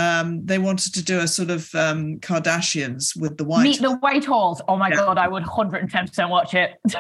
Um, 0.02 0.46
they 0.46 0.58
wanted 0.58 0.94
to 0.96 1.04
do 1.04 1.20
a 1.20 1.28
sort 1.28 1.50
of 1.50 1.74
um, 1.76 2.18
Kardashians 2.20 3.16
with 3.20 3.38
the 3.38 3.44
white. 3.44 3.64
Meet 3.64 3.82
the 3.82 3.96
Whitehalls. 3.98 4.62
Oh 4.68 4.78
my 4.78 4.90
Yeah. 4.90 4.96
god, 4.98 5.18
I 5.18 5.28
would 5.28 5.44
110% 5.44 6.30
watch 6.30 6.54
it. 6.54 6.72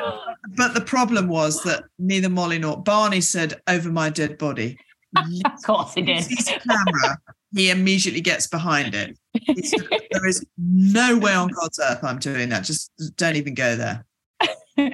But 0.57 0.73
the 0.73 0.81
problem 0.81 1.27
was 1.27 1.63
that 1.63 1.83
neither 1.97 2.27
Molly 2.29 2.59
nor 2.59 2.81
Barney 2.81 3.21
said 3.21 3.61
over 3.67 3.89
my 3.91 4.09
dead 4.09 4.37
body. 4.37 4.77
of 5.15 5.63
course 5.63 5.93
he 5.93 6.01
He 6.01 6.13
did. 6.13 6.25
a 6.49 6.59
camera, 6.59 7.17
he 7.55 7.69
immediately 7.69 8.21
gets 8.21 8.47
behind 8.47 8.93
it. 8.95 9.17
He 9.33 9.61
said, 9.61 9.81
there 10.11 10.25
is 10.27 10.43
no 10.57 11.17
way 11.17 11.33
on 11.33 11.49
God's 11.49 11.79
earth 11.79 12.03
I'm 12.03 12.19
doing 12.19 12.49
that. 12.49 12.63
Just 12.65 12.91
don't 13.17 13.35
even 13.37 13.53
go 13.53 13.75
there. 13.75 14.03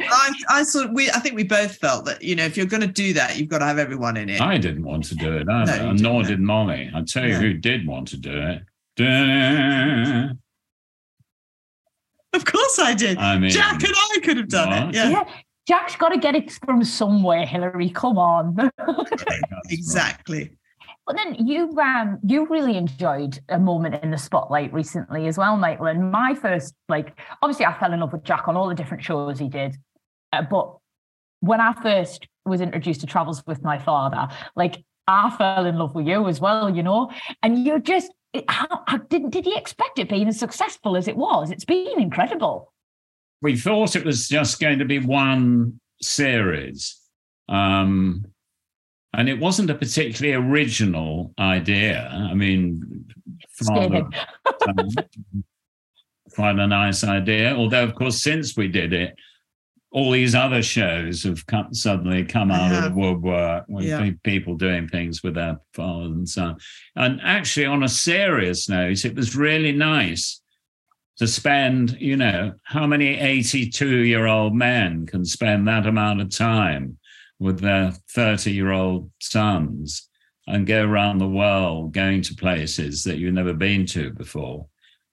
I, 0.10 0.32
I 0.50 0.64
sort 0.64 0.94
we 0.94 1.10
I 1.10 1.20
think 1.20 1.36
we 1.36 1.44
both 1.44 1.76
felt 1.78 2.06
that 2.06 2.22
you 2.22 2.36
know 2.36 2.46
if 2.46 2.58
you're 2.58 2.66
going 2.66 2.82
to 2.82 2.88
do 2.88 3.14
that 3.14 3.38
you've 3.38 3.50
got 3.50 3.60
to 3.60 3.66
have 3.66 3.78
everyone 3.80 4.18
in 4.18 4.30
it. 4.30 4.42
I 4.42 4.58
didn't 4.58 4.84
want 4.84 5.04
to 5.06 5.16
do 5.16 5.38
it 5.38 5.48
either, 5.50 5.84
No, 5.84 5.92
nor 5.94 6.24
didn't. 6.24 6.46
Molly. 6.46 6.90
I'll 6.94 7.06
tell 7.06 7.26
you 7.26 7.34
No. 7.34 7.40
who 7.40 7.54
did 7.54 7.88
want 7.88 8.08
to 8.10 8.18
do 8.18 8.32
it. 8.38 8.64
Da- 8.98 10.30
Of 12.34 12.46
course 12.46 12.80
I 12.80 12.94
did. 12.94 13.18
I 13.18 13.38
mean, 13.40 13.50
Jack 13.52 13.84
and 13.84 13.94
I 13.96 14.20
could 14.24 14.38
have 14.38 14.50
done 14.50 14.70
What? 14.70 14.90
it. 14.90 14.96
Yeah, 14.96 15.10
Yeah, 15.10 15.24
Jack's 15.68 15.96
got 15.96 16.10
to 16.10 16.18
get 16.18 16.36
it 16.36 16.52
from 16.66 16.84
somewhere, 16.84 17.46
Hilary. 17.46 17.90
Come 17.90 18.18
on. 18.18 18.72
exactly. 19.70 20.57
But 21.08 21.16
then 21.16 21.48
you 21.48 21.74
um 21.80 22.20
you 22.22 22.46
really 22.48 22.76
enjoyed 22.76 23.40
a 23.48 23.58
moment 23.58 24.04
in 24.04 24.12
the 24.12 24.18
spotlight 24.18 24.74
recently 24.74 25.28
as 25.28 25.38
well, 25.38 25.56
Michael. 25.56 25.88
And 25.88 26.12
my 26.12 26.36
first 26.36 26.76
like 26.90 27.18
obviously 27.42 27.66
I 27.66 27.80
fell 27.80 27.94
in 27.94 28.02
love 28.02 28.12
with 28.12 28.26
Jack 28.26 28.50
on 28.50 28.58
all 28.58 28.68
the 28.68 28.76
different 28.76 29.04
shows 29.04 29.40
he 29.40 29.48
did, 29.48 29.78
uh, 30.34 30.44
but 30.44 30.76
when 31.40 31.62
I 31.62 31.74
first 31.82 32.28
was 32.46 32.60
introduced 32.62 33.02
to 33.02 33.08
Travels 33.08 33.42
with 33.48 33.64
My 33.64 33.78
Father, 33.80 34.28
like 34.56 34.84
I 35.08 35.34
fell 35.38 35.66
in 35.66 35.78
love 35.78 35.96
with 35.96 36.06
you 36.08 36.28
as 36.28 36.42
well, 36.42 36.76
you 36.76 36.84
know. 36.84 37.10
And 37.42 37.66
you 37.66 37.80
just 37.80 38.12
how, 38.50 38.84
how 38.86 38.98
did 38.98 39.32
did 39.32 39.46
you 39.46 39.56
expect 39.56 40.00
it 40.00 40.10
being 40.10 40.28
as 40.28 40.38
successful 40.38 40.98
as 40.98 41.08
it 41.08 41.16
was? 41.16 41.52
It's 41.52 41.66
been 41.66 42.02
incredible. 42.02 42.74
we 43.42 43.56
thought 43.56 43.96
it 43.96 44.04
was 44.04 44.28
just 44.28 44.60
going 44.60 44.80
to 44.80 44.86
be 44.86 45.00
one 45.00 45.80
series. 46.02 47.00
Um, 47.48 48.26
and 49.14 49.30
it 49.30 49.40
wasn't 49.40 49.70
a 49.70 49.76
particularly 49.76 50.34
original 50.36 51.34
idea. 51.40 52.08
I 52.12 52.34
mean, 52.34 53.06
father, 53.66 54.08
um, 54.68 54.88
quite 56.34 56.60
a 56.60 56.68
nice 56.68 57.04
idea. 57.04 57.56
Although, 57.56 57.84
of 57.84 57.96
course, 57.96 58.22
since 58.22 58.56
we 58.58 58.68
did 58.68 58.94
it, 58.94 59.16
all 59.92 60.12
these 60.12 60.36
other 60.36 60.62
shows 60.62 61.24
have 61.24 61.46
come, 61.48 61.74
suddenly 61.74 62.26
come 62.26 62.52
out 62.52 62.72
of 62.72 62.84
have. 62.84 62.94
the 62.94 63.00
woodwork 63.00 63.66
with 63.70 63.86
Yeah. 63.86 64.12
people 64.24 64.56
doing 64.56 64.88
things 64.88 65.24
with 65.24 65.36
their 65.36 65.58
fathers 65.74 66.12
and 66.12 66.30
son. 66.30 66.58
And 66.96 67.20
actually, 67.24 67.66
on 67.66 67.84
a 67.84 67.90
serious 67.90 68.68
note, 68.68 69.06
it 69.06 69.16
was 69.16 69.36
really 69.36 69.72
nice 69.72 70.42
to 71.18 71.26
spend, 71.26 71.98
you 72.00 72.18
know, 72.18 72.54
how 72.64 72.86
many 72.86 73.18
82 73.18 74.00
year 74.04 74.28
old 74.28 74.54
men 74.54 75.06
can 75.08 75.26
spend 75.26 75.68
that 75.68 75.88
amount 75.88 76.22
of 76.22 76.30
time 76.36 76.98
with 77.40 77.60
their 77.60 77.92
30 78.12 78.52
year 78.52 78.72
old 78.72 79.12
sons 79.20 80.10
and 80.48 80.66
go 80.66 80.84
around 80.84 81.18
the 81.18 81.28
world 81.28 81.94
going 81.94 82.22
to 82.22 82.36
places 82.36 83.04
that 83.04 83.18
you've 83.18 83.34
never 83.34 83.54
been 83.54 83.86
to 83.86 84.12
before. 84.12 84.68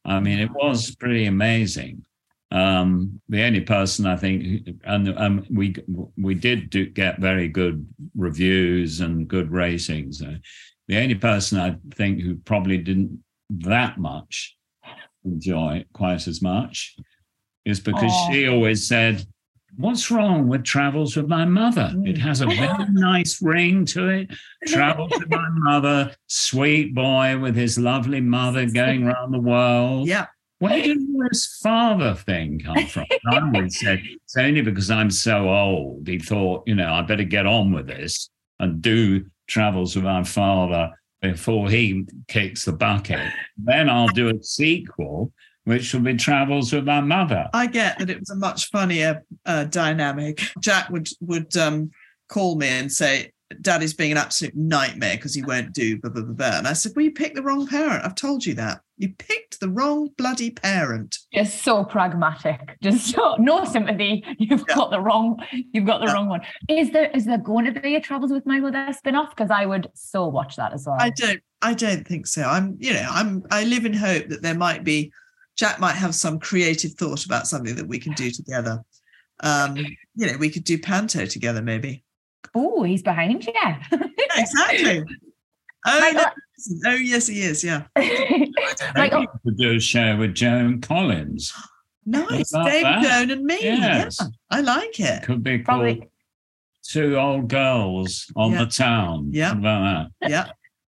I 0.04 0.20
mean, 0.20 0.38
it 0.38 0.50
was 0.50 0.94
pretty 0.94 1.26
amazing. 1.26 2.04
Um, 2.50 3.20
the 3.28 3.42
only 3.42 3.62
person 3.62 4.06
I 4.06 4.16
think, 4.16 4.68
and 4.84 5.18
um, 5.18 5.44
we 5.50 5.74
we 6.16 6.34
did 6.34 6.70
do, 6.70 6.86
get 6.86 7.18
very 7.18 7.48
good 7.48 7.86
reviews 8.16 9.00
and 9.00 9.26
good 9.26 9.50
ratings. 9.50 10.22
Uh, 10.22 10.36
the 10.86 10.98
only 10.98 11.16
person 11.16 11.58
I 11.58 11.76
think 11.94 12.20
who 12.20 12.36
probably 12.36 12.78
didn't 12.78 13.24
that 13.50 13.98
much 13.98 14.56
enjoy 15.24 15.78
it 15.78 15.88
quite 15.92 16.28
as 16.28 16.42
much 16.42 16.96
is 17.64 17.80
because 17.80 18.12
Aw. 18.12 18.30
she 18.30 18.46
always 18.46 18.86
said, 18.86 19.26
What's 19.76 20.10
wrong 20.10 20.48
with 20.48 20.64
Travels 20.64 21.16
with 21.16 21.26
My 21.26 21.44
Mother? 21.44 21.90
Mm. 21.94 22.08
It 22.08 22.18
has 22.18 22.40
a 22.40 22.46
very 22.48 22.86
nice 22.90 23.42
ring 23.42 23.84
to 23.86 24.08
it. 24.08 24.30
Travels 24.66 25.10
with 25.18 25.28
My 25.28 25.48
Mother, 25.52 26.14
sweet 26.26 26.94
boy 26.94 27.38
with 27.38 27.56
his 27.56 27.78
lovely 27.78 28.20
mother 28.20 28.66
going 28.70 29.04
around 29.04 29.32
the 29.32 29.40
world. 29.40 30.06
Yeah. 30.06 30.26
Where 30.60 30.80
did 30.80 30.98
this 31.30 31.58
father 31.62 32.14
thing 32.14 32.60
come 32.64 32.86
from? 32.86 33.04
I 33.30 33.40
always 33.40 33.78
said 33.78 34.00
it's 34.04 34.36
only 34.36 34.62
because 34.62 34.90
I'm 34.90 35.10
so 35.10 35.50
old. 35.50 36.06
He 36.06 36.18
thought, 36.18 36.62
you 36.66 36.74
know, 36.74 36.94
I 36.94 37.02
better 37.02 37.24
get 37.24 37.44
on 37.44 37.72
with 37.72 37.86
this 37.86 38.30
and 38.60 38.80
do 38.80 39.26
Travels 39.46 39.96
with 39.96 40.04
My 40.04 40.22
Father 40.22 40.90
before 41.20 41.68
he 41.68 42.06
kicks 42.28 42.64
the 42.64 42.72
bucket. 42.72 43.30
Then 43.56 43.90
I'll 43.90 44.08
do 44.08 44.28
a 44.28 44.42
sequel, 44.42 45.32
which 45.64 45.92
will 45.92 46.00
be 46.00 46.14
Travels 46.14 46.72
with 46.72 46.84
My 46.84 47.00
Mother. 47.00 47.48
I 47.52 47.66
get 47.66 47.98
that 47.98 48.10
it 48.10 48.18
was 48.20 48.30
a 48.30 48.36
much 48.36 48.68
funnier 48.70 49.22
uh, 49.46 49.64
dynamic. 49.64 50.40
Jack 50.60 50.90
would 50.90 51.08
would 51.20 51.56
um, 51.56 51.90
call 52.28 52.56
me 52.56 52.68
and 52.68 52.92
say, 52.92 53.32
"Daddy's 53.60 53.94
being 53.94 54.12
an 54.12 54.18
absolute 54.18 54.54
nightmare 54.54 55.16
because 55.16 55.34
he 55.34 55.42
won't 55.42 55.72
do 55.72 55.98
blah 56.00 56.10
blah 56.10 56.22
blah." 56.22 56.34
blah." 56.34 56.58
And 56.58 56.68
I 56.68 56.72
said, 56.74 56.92
"Well, 56.94 57.04
you 57.04 57.12
picked 57.12 57.36
the 57.36 57.42
wrong 57.42 57.66
parent. 57.66 58.04
I've 58.04 58.14
told 58.14 58.44
you 58.44 58.54
that. 58.54 58.80
You 58.98 59.08
picked 59.18 59.58
the 59.60 59.68
wrong 59.68 60.10
bloody 60.18 60.50
parent." 60.50 61.18
just 61.34 61.62
so 61.64 61.84
pragmatic 61.84 62.76
just 62.82 63.12
so 63.14 63.34
no 63.38 63.64
sympathy 63.64 64.22
you've 64.38 64.62
Yeah. 64.68 64.74
got 64.76 64.90
the 64.90 65.00
wrong 65.00 65.36
you've 65.72 65.84
got 65.86 65.98
the 66.00 66.06
Yeah. 66.06 66.12
wrong 66.12 66.28
one 66.28 66.42
is 66.68 66.90
there 66.92 67.10
is 67.12 67.24
there 67.24 67.38
going 67.38 67.64
to 67.72 67.80
be 67.80 67.96
a 67.96 68.00
travels 68.00 68.30
with 68.30 68.46
my 68.46 68.60
mother 68.60 68.86
spin-off 68.92 69.34
because 69.34 69.50
i 69.50 69.66
would 69.66 69.88
so 69.94 70.28
watch 70.28 70.54
that 70.56 70.72
as 70.72 70.86
well 70.86 70.96
I 71.00 71.10
don't. 71.10 71.40
I 71.62 71.72
don't 71.74 72.06
think 72.06 72.26
so. 72.26 72.42
I'm. 72.42 72.76
You 72.78 72.92
know. 72.92 73.08
I'm. 73.10 73.42
I 73.50 73.64
live 73.64 73.86
in 73.86 73.94
hope 73.94 74.28
that 74.28 74.42
there 74.42 74.54
might 74.54 74.84
be. 74.84 75.10
Jack 75.56 75.78
might 75.80 75.94
have 75.94 76.14
some 76.14 76.38
creative 76.40 76.92
thought 76.92 77.24
about 77.24 77.46
something 77.46 77.74
that 77.76 77.86
we 77.86 77.98
can 77.98 78.12
do 78.14 78.30
together. 78.30 78.82
Um, 79.40 79.76
you 79.76 80.26
know, 80.26 80.36
we 80.38 80.50
could 80.50 80.64
do 80.64 80.78
Panto 80.78 81.26
together, 81.26 81.62
maybe. 81.62 82.04
oh 82.54 82.82
he's 82.82 83.02
behind 83.02 83.44
you 83.44 83.52
Yeah, 83.54 83.82
exactly. 84.36 85.04
Oh, 85.86 85.98
Like, 86.00 86.14
no, 86.14 86.24
oh, 86.92 86.94
yes, 86.94 87.26
he 87.26 87.42
is. 87.42 87.62
Yeah. 87.62 87.82
like 87.94 88.08
oh, 88.32 88.92
Maybe 88.94 89.16
we 89.18 89.26
could 89.50 89.58
do 89.58 89.74
a 89.76 89.80
show 89.80 90.16
with 90.16 90.34
Joan 90.34 90.80
Collins. 90.80 91.52
Nice. 92.06 92.50
Dave, 92.52 92.82
that? 92.82 93.02
Joan, 93.02 93.30
and 93.30 93.44
me. 93.44 93.58
Yes. 93.62 94.18
Yeah, 94.20 94.26
I 94.50 94.60
like 94.60 95.00
it. 95.00 95.22
Could 95.22 95.42
be 95.42 95.58
called 95.60 95.64
probably 95.64 96.08
Two 96.86 97.16
Old 97.16 97.48
Girls 97.48 98.30
on 98.36 98.52
Yeah. 98.52 98.64
the 98.64 98.70
Town. 98.70 99.28
Yeah. 99.32 99.52
About 99.52 100.10
that? 100.20 100.30
Yeah. 100.30 100.46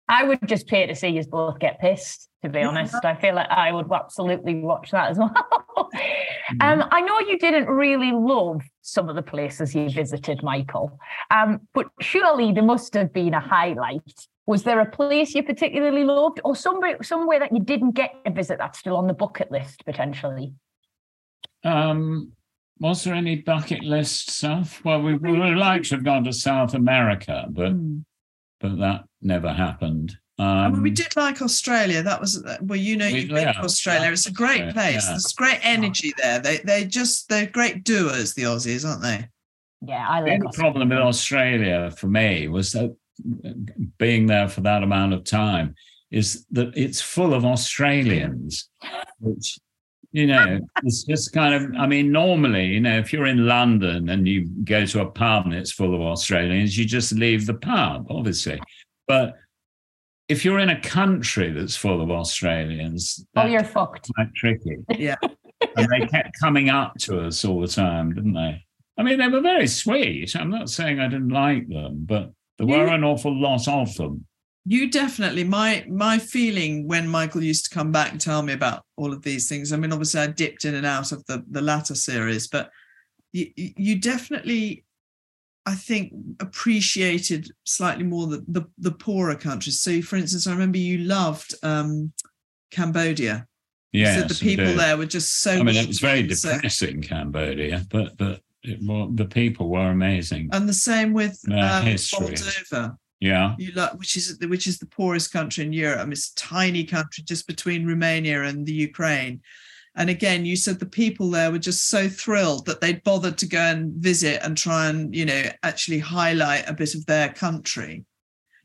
i 0.07 0.23
would 0.23 0.47
just 0.47 0.67
pay 0.67 0.85
to 0.85 0.93
see 0.95 1.07
you 1.07 1.23
both 1.25 1.57
get 1.59 1.79
pissed 1.79 2.28
to 2.43 2.49
be 2.49 2.62
honest. 2.62 3.04
I 3.04 3.15
feel 3.15 3.36
like 3.36 3.49
i 3.49 3.71
would 3.71 3.91
absolutely 3.91 4.56
watch 4.56 4.91
that 4.91 5.12
as 5.12 5.17
well. 5.17 5.34
Mm-hmm. 5.80 6.62
um 6.62 6.88
i 6.91 6.99
know 7.02 7.19
you 7.19 7.38
didn't 7.38 7.67
really 7.67 8.12
love 8.12 8.62
some 8.82 9.08
of 9.08 9.15
the 9.15 9.21
places 9.21 9.75
you 9.75 9.89
visited 9.89 10.41
michael 10.41 10.97
um 11.32 11.62
but 11.73 11.88
surely 12.02 12.52
there 12.52 12.63
must 12.63 12.93
have 12.95 13.13
been 13.13 13.34
a 13.34 13.39
highlight. 13.39 14.28
Was 14.45 14.63
there 14.63 14.80
a 14.80 14.89
place 14.89 15.36
you 15.36 15.43
particularly 15.43 16.04
loved 16.04 16.41
or 16.43 16.56
somewhere 16.56 17.04
somewhere 17.04 17.39
that 17.39 17.54
you 17.54 17.60
didn't 17.60 17.91
get 17.91 18.15
to 18.25 18.32
visit 18.32 18.58
that's 18.58 18.80
still 18.80 18.97
on 18.97 19.06
the 19.06 19.13
bucket 19.13 19.52
list 19.52 19.86
potentially? 19.86 20.54
Um, 21.63 22.32
was 22.80 23.04
there 23.04 23.13
any 23.13 23.36
bucket 23.41 23.84
list 23.84 24.32
stuff? 24.32 24.84
Well, 24.84 25.02
we, 25.02 25.13
we 25.15 25.38
would 25.38 25.58
like 25.58 25.84
to 25.84 25.95
have 25.95 26.04
gone 26.04 26.23
to 26.23 26.34
South 26.34 26.73
America, 26.73 27.45
but 27.49 27.73
but 28.59 28.77
that 28.79 29.05
never 29.21 29.51
happened. 29.53 30.17
I 30.37 30.65
Um, 30.67 30.73
mean, 30.73 30.81
we 30.83 30.91
did 30.91 31.15
like 31.17 31.41
Australia. 31.41 32.01
That 32.01 32.21
was 32.21 32.43
well, 32.61 32.79
you 32.79 32.95
know, 32.97 33.07
We- 33.07 33.19
you've 33.21 33.29
been 33.29 33.47
yeah, 33.47 33.53
to 33.53 33.59
Australia. 33.59 34.11
It's 34.11 34.25
a 34.27 34.31
great 34.31 34.69
place. 34.73 35.03
yeah. 35.03 35.09
There's 35.11 35.33
great 35.33 35.59
energy 35.63 36.13
there. 36.17 36.39
They 36.39 36.57
they 36.57 36.85
just 36.85 37.27
they're 37.29 37.47
great 37.47 37.83
doers, 37.83 38.33
the 38.35 38.43
Aussies, 38.43 38.87
aren't 38.87 39.01
they? 39.01 39.27
Yeah, 39.81 40.05
I 40.07 40.21
The 40.21 40.27
like 40.31 40.41
only 40.41 40.57
problem 40.57 40.89
with 40.89 40.97
Australia 40.99 41.91
for 41.91 42.07
me 42.07 42.47
was 42.47 42.71
that 42.71 42.95
being 43.97 44.27
there 44.27 44.47
for 44.47 44.61
that 44.61 44.83
amount 44.83 45.13
of 45.13 45.23
time 45.25 45.75
is 46.11 46.45
that 46.51 46.75
it's 46.75 47.01
full 47.01 47.33
of 47.33 47.43
Australians, 47.45 48.69
which, 49.19 49.59
you 50.11 50.25
know, 50.27 50.59
it's 50.83 51.03
just 51.03 51.33
kind 51.33 51.53
of, 51.53 51.71
I 51.79 51.85
mean, 51.85 52.11
normally, 52.11 52.65
you 52.65 52.79
know, 52.79 52.97
if 52.97 53.13
you're 53.13 53.27
in 53.27 53.45
London 53.45 54.09
and 54.09 54.27
you 54.27 54.45
go 54.63 54.85
to 54.85 55.01
a 55.01 55.05
pub 55.05 55.45
and 55.45 55.53
it's 55.53 55.71
full 55.71 55.93
of 55.93 56.01
Australians, 56.01 56.77
you 56.77 56.85
just 56.85 57.11
leave 57.13 57.45
the 57.45 57.53
pub, 57.53 58.07
obviously. 58.09 58.59
But 59.07 59.35
if 60.27 60.43
you're 60.43 60.59
in 60.59 60.69
a 60.69 60.81
country 60.81 61.51
that's 61.51 61.75
full 61.75 62.01
of 62.01 62.09
Australians, 62.09 63.25
Oh, 63.35 63.45
you're 63.45 63.63
fucked. 63.63 64.09
quite 64.15 64.33
tricky. 64.35 64.77
Yeah. 64.97 65.15
and 65.75 65.87
they 65.91 66.07
kept 66.07 66.39
coming 66.39 66.69
up 66.69 66.95
to 66.99 67.21
us 67.25 67.45
all 67.45 67.61
the 67.61 67.67
time, 67.67 68.13
didn't 68.13 68.33
they? 68.33 68.63
I 68.97 69.03
mean, 69.03 69.19
they 69.19 69.27
were 69.27 69.41
very 69.41 69.67
sweet. 69.67 70.35
I'm 70.35 70.49
not 70.49 70.69
saying 70.69 70.99
I 70.99 71.07
didn't 71.07 71.29
like 71.29 71.67
them, 71.69 72.05
but 72.05 72.31
there 72.57 72.67
were 72.67 72.87
an 72.87 73.03
awful 73.03 73.33
lot 73.39 73.67
of 73.67 73.95
them. 73.95 74.25
You 74.71 74.91
definitely 74.91 75.43
my 75.43 75.84
my 75.89 76.19
feeling 76.19 76.88
when 76.88 77.08
Michael 77.08 77.41
used 77.43 77.65
to 77.65 77.73
come 77.73 77.91
back 77.91 78.12
and 78.12 78.21
tell 78.21 78.43
me 78.43 78.53
about 78.53 78.84
all 78.97 79.12
of 79.13 79.23
these 79.23 79.49
things. 79.49 79.73
I 79.73 79.77
mean, 79.77 79.91
obviously 79.91 80.21
I 80.21 80.27
dipped 80.27 80.63
in 80.63 80.75
and 80.75 80.86
out 80.86 81.12
of 81.12 81.25
the 81.25 81.43
the 81.49 81.62
latter 81.62 81.95
series, 81.95 82.47
but 82.47 82.69
you 83.32 83.47
you 83.55 83.99
definitely 83.99 84.86
I 85.65 85.73
think 85.73 86.13
appreciated 86.39 87.49
slightly 87.65 88.03
more 88.03 88.27
the 88.27 88.45
the, 88.47 88.63
the 88.77 88.91
poorer 88.91 89.34
countries. 89.36 89.79
So 89.79 90.03
for 90.03 90.17
instance, 90.17 90.45
I 90.45 90.51
remember 90.51 90.77
you 90.77 90.99
loved 90.99 91.55
um 91.63 92.13
Cambodia. 92.69 93.47
You 93.91 94.01
Yes, 94.01 94.32
the 94.32 94.45
people 94.49 94.65
do. 94.67 94.75
there 94.75 94.97
were 94.97 95.08
just 95.08 95.41
so 95.41 95.53
I 95.53 95.63
mean, 95.63 95.77
it 95.77 95.88
was 95.88 95.99
very 95.99 96.32
so- 96.36 96.53
depressing, 96.53 97.01
Cambodia, 97.01 97.88
but 97.89 98.15
but 98.17 98.41
it, 98.62 98.77
wa- 98.84 99.10
the 99.12 99.25
people 99.25 99.67
were 99.67 99.89
amazing. 99.89 100.49
and 100.51 100.69
the 100.69 100.73
same 100.91 101.12
with 101.13 101.41
Their 101.41 101.63
um, 101.79 101.86
history. 101.86 102.27
Moldova. 102.27 102.95
Yeah, 103.19 103.55
which 103.95 104.15
is 104.15 104.38
which 104.47 104.65
is 104.65 104.79
the 104.79 104.86
poorest 104.86 105.34
country 105.34 105.65
in 105.65 105.73
Europe. 105.73 105.99
I 105.99 106.03
mean, 106.03 106.13
it's 106.13 106.32
a 106.32 106.36
tiny 106.36 106.86
country 106.86 107.23
just 107.25 107.47
between 107.47 107.86
Romania 107.86 108.43
and 108.43 108.65
the 108.65 108.73
Ukraine. 108.73 109.41
And 109.95 110.10
again, 110.10 110.45
you 110.45 110.55
said 110.55 110.79
the 110.79 110.86
people 110.86 111.29
there 111.29 111.51
were 111.51 111.60
just 111.60 111.89
so 111.89 112.08
thrilled 112.08 112.65
that 112.67 112.79
they'd 112.79 113.03
bothered 113.03 113.38
to 113.39 113.47
go 113.47 113.60
and 113.60 113.91
visit 113.95 114.39
and 114.43 114.58
try 114.58 114.88
and, 114.88 115.13
you 115.13 115.25
know, 115.25 115.43
actually 115.63 115.99
highlight 115.99 116.69
a 116.69 116.73
bit 116.73 116.95
of 116.95 117.05
their 117.05 117.29
country. 117.34 118.05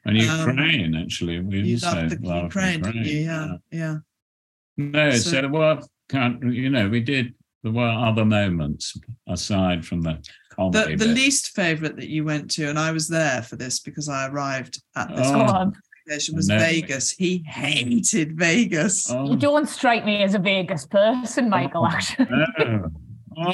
and 0.04 0.16
Um, 0.18 0.48
Ukraine 0.48 0.94
actually. 0.94 1.40
We 1.40 1.62
You 1.62 1.74
also 1.74 2.08
the 2.08 2.18
loved 2.22 2.44
Ukraine, 2.54 2.82
didn't 2.82 3.06
you? 3.06 3.20
Yeah, 3.20 3.56
yeah. 3.72 3.96
No, 4.76 5.10
so, 5.12 5.30
So- 5.30 5.48
were 5.48 5.80
kind 6.10 6.54
you 6.54 6.68
know 6.68 6.86
we 6.90 7.00
did 7.00 7.34
there 7.62 7.72
were 7.72 7.88
other 7.88 8.26
moments 8.26 8.94
aside 9.26 9.86
from 9.86 10.02
the 10.02 10.14
comedy. 10.54 10.78
The, 10.96 10.96
the 10.96 11.04
bit. 11.06 11.14
least 11.14 11.54
favorite 11.54 11.96
that 11.96 12.08
you 12.08 12.24
went 12.24 12.50
to, 12.52 12.68
and 12.68 12.78
I 12.78 12.92
was 12.92 13.08
there 13.08 13.42
for 13.42 13.56
this 13.56 13.80
because 13.80 14.08
I 14.08 14.28
arrived 14.28 14.82
at 14.96 15.08
this 15.16 15.26
Oh. 15.30 15.46
Go 15.66 15.72
location, 16.06 16.36
was 16.36 16.48
No. 16.48 16.58
Vegas. 16.58 17.10
He 17.12 17.42
hated 17.46 18.36
Vegas. 18.38 19.10
Oh, 19.10 19.30
You 19.30 19.36
don't 19.36 19.66
strike 19.68 20.04
me 20.04 20.22
as 20.22 20.34
a 20.34 20.38
Vegas 20.38 20.84
person, 20.86 21.48
Michael, 21.48 21.86
actually. 21.86 22.26
no. 22.58 22.90
Oh, 23.36 23.52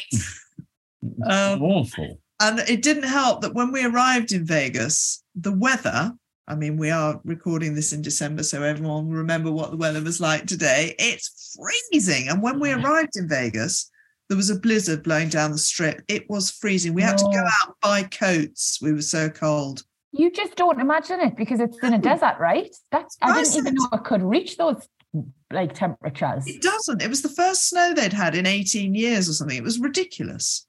Um, 1.24 1.62
awful. 1.62 2.18
And 2.40 2.58
it 2.60 2.82
didn't 2.82 3.04
help 3.04 3.40
that 3.42 3.54
when 3.54 3.72
we 3.72 3.84
arrived 3.84 4.32
in 4.32 4.44
Vegas, 4.44 5.22
the 5.34 5.52
weather, 5.52 6.12
I 6.48 6.54
mean, 6.54 6.76
we 6.76 6.90
are 6.90 7.20
recording 7.24 7.74
this 7.74 7.92
in 7.92 8.02
December, 8.02 8.42
so 8.42 8.62
everyone 8.62 9.06
will 9.06 9.14
remember 9.16 9.50
what 9.50 9.70
the 9.70 9.76
weather 9.76 10.02
was 10.02 10.20
like 10.20 10.46
today. 10.46 10.94
It's 10.98 11.56
freezing. 11.56 12.28
And 12.28 12.42
when 12.42 12.58
we 12.60 12.72
arrived 12.72 13.16
in 13.16 13.28
Vegas, 13.28 13.90
there 14.30 14.36
was 14.36 14.48
a 14.48 14.58
blizzard 14.58 15.02
blowing 15.02 15.28
down 15.28 15.50
the 15.50 15.58
strip. 15.58 16.02
It 16.06 16.30
was 16.30 16.52
freezing. 16.52 16.94
We 16.94 17.02
had 17.02 17.18
to 17.18 17.24
go 17.24 17.32
oh. 17.34 17.38
out 17.38 17.66
and 17.66 17.74
buy 17.82 18.04
coats. 18.04 18.78
We 18.80 18.92
were 18.92 19.02
so 19.02 19.28
cold. 19.28 19.82
You 20.12 20.30
just 20.30 20.54
don't 20.54 20.80
imagine 20.80 21.18
it 21.20 21.36
because 21.36 21.58
it's 21.58 21.76
in 21.82 21.94
a 21.94 21.98
desert, 21.98 22.36
right? 22.38 22.74
That's 22.92 23.18
I 23.20 23.42
didn't 23.42 23.56
even 23.56 23.74
know 23.74 23.88
it 23.92 24.04
could 24.04 24.22
reach 24.22 24.56
those 24.56 24.88
like 25.52 25.74
temperatures. 25.74 26.46
It 26.46 26.62
doesn't. 26.62 27.02
It 27.02 27.08
was 27.08 27.22
the 27.22 27.28
first 27.28 27.68
snow 27.68 27.92
they'd 27.92 28.12
had 28.12 28.36
in 28.36 28.46
18 28.46 28.94
years 28.94 29.28
or 29.28 29.32
something. 29.32 29.56
It 29.56 29.64
was 29.64 29.80
ridiculous. 29.80 30.64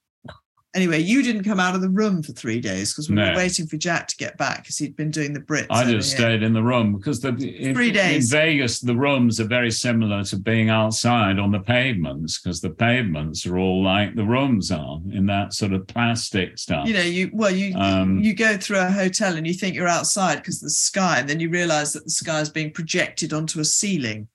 Anyway, 0.73 0.99
you 0.99 1.21
didn't 1.21 1.43
come 1.43 1.59
out 1.59 1.75
of 1.75 1.81
the 1.81 1.89
room 1.89 2.23
for 2.23 2.31
three 2.31 2.61
days 2.61 2.93
because 2.93 3.09
we 3.09 3.15
No. 3.15 3.31
were 3.31 3.35
waiting 3.35 3.67
for 3.67 3.75
Jack 3.75 4.07
to 4.07 4.15
get 4.15 4.37
back 4.37 4.63
because 4.63 4.77
he'd 4.77 4.95
been 4.95 5.11
doing 5.11 5.33
the 5.33 5.41
Brits. 5.41 5.67
I 5.69 5.83
just 5.83 6.11
here. 6.11 6.19
stayed 6.19 6.43
in 6.43 6.53
the 6.53 6.63
room 6.63 6.93
because 6.95 7.19
the 7.19 7.29
in, 7.35 7.75
Three 7.75 7.91
days. 7.91 8.31
in 8.31 8.39
Vegas 8.39 8.79
the 8.79 8.95
rooms 8.95 9.41
are 9.41 9.47
very 9.47 9.69
similar 9.69 10.23
to 10.23 10.37
being 10.37 10.69
outside 10.69 11.39
on 11.39 11.51
the 11.51 11.59
pavements 11.59 12.39
because 12.39 12.61
the 12.61 12.69
pavements 12.69 13.45
are 13.45 13.57
all 13.57 13.83
like 13.83 14.15
the 14.15 14.23
rooms 14.23 14.71
are 14.71 15.01
in 15.11 15.25
that 15.25 15.53
sort 15.53 15.73
of 15.73 15.85
plastic 15.87 16.57
stuff. 16.57 16.87
you 16.87 16.93
know 16.93 17.01
you 17.01 17.29
well 17.33 17.51
you 17.53 17.75
Um, 17.75 18.19
you 18.21 18.33
go 18.33 18.55
through 18.55 18.79
a 18.79 18.89
hotel 18.89 19.35
and 19.35 19.45
you 19.45 19.53
think 19.53 19.75
you're 19.75 19.89
outside 19.89 20.35
because 20.37 20.61
the 20.61 20.69
sky 20.69 21.19
and 21.19 21.27
then 21.29 21.41
you 21.41 21.49
realize 21.49 21.91
that 21.93 22.05
the 22.05 22.11
sky 22.11 22.39
is 22.39 22.49
being 22.49 22.71
projected 22.71 23.33
onto 23.33 23.59
a 23.59 23.65
ceiling 23.65 24.29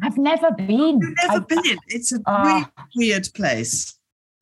I've 0.00 0.16
never 0.16 0.52
been. 0.52 0.68
you've 1.00 1.14
never 1.22 1.32
I've- 1.32 1.46
been 1.48 1.78
it's 1.88 2.12
a 2.12 2.20
Ah. 2.24 2.44
really 2.44 2.66
weird 3.10 3.28
place 3.34 3.94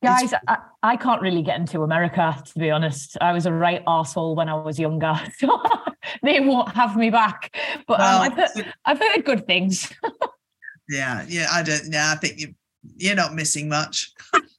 Guys, 0.05 0.33
I, 0.47 0.57
I 0.83 0.95
can't 0.97 1.21
really 1.21 1.41
get 1.41 1.59
into 1.59 1.83
America, 1.83 2.41
to 2.45 2.59
be 2.59 2.69
honest. 2.71 3.17
I 3.21 3.33
was 3.33 3.45
a 3.45 3.51
right 3.51 3.83
arsehole 3.85 4.35
when 4.35 4.49
I 4.49 4.55
was 4.55 4.79
younger. 4.79 5.13
So 5.37 5.61
they 6.21 6.39
won't 6.39 6.69
have 6.69 6.95
me 6.95 7.09
back. 7.09 7.55
But 7.87 7.99
um, 7.99 8.21
I've, 8.21 8.33
heard, 8.33 8.73
I've 8.85 8.99
heard 8.99 9.25
good 9.25 9.47
things. 9.47 9.91
yeah 10.87 11.25
yeah 11.27 11.47
i 11.51 11.63
don't 11.63 11.91
yeah 11.91 12.11
i 12.11 12.15
think 12.15 12.39
you 12.39 12.53
you're 12.95 13.15
not 13.15 13.33
missing 13.33 13.67
much 13.67 14.13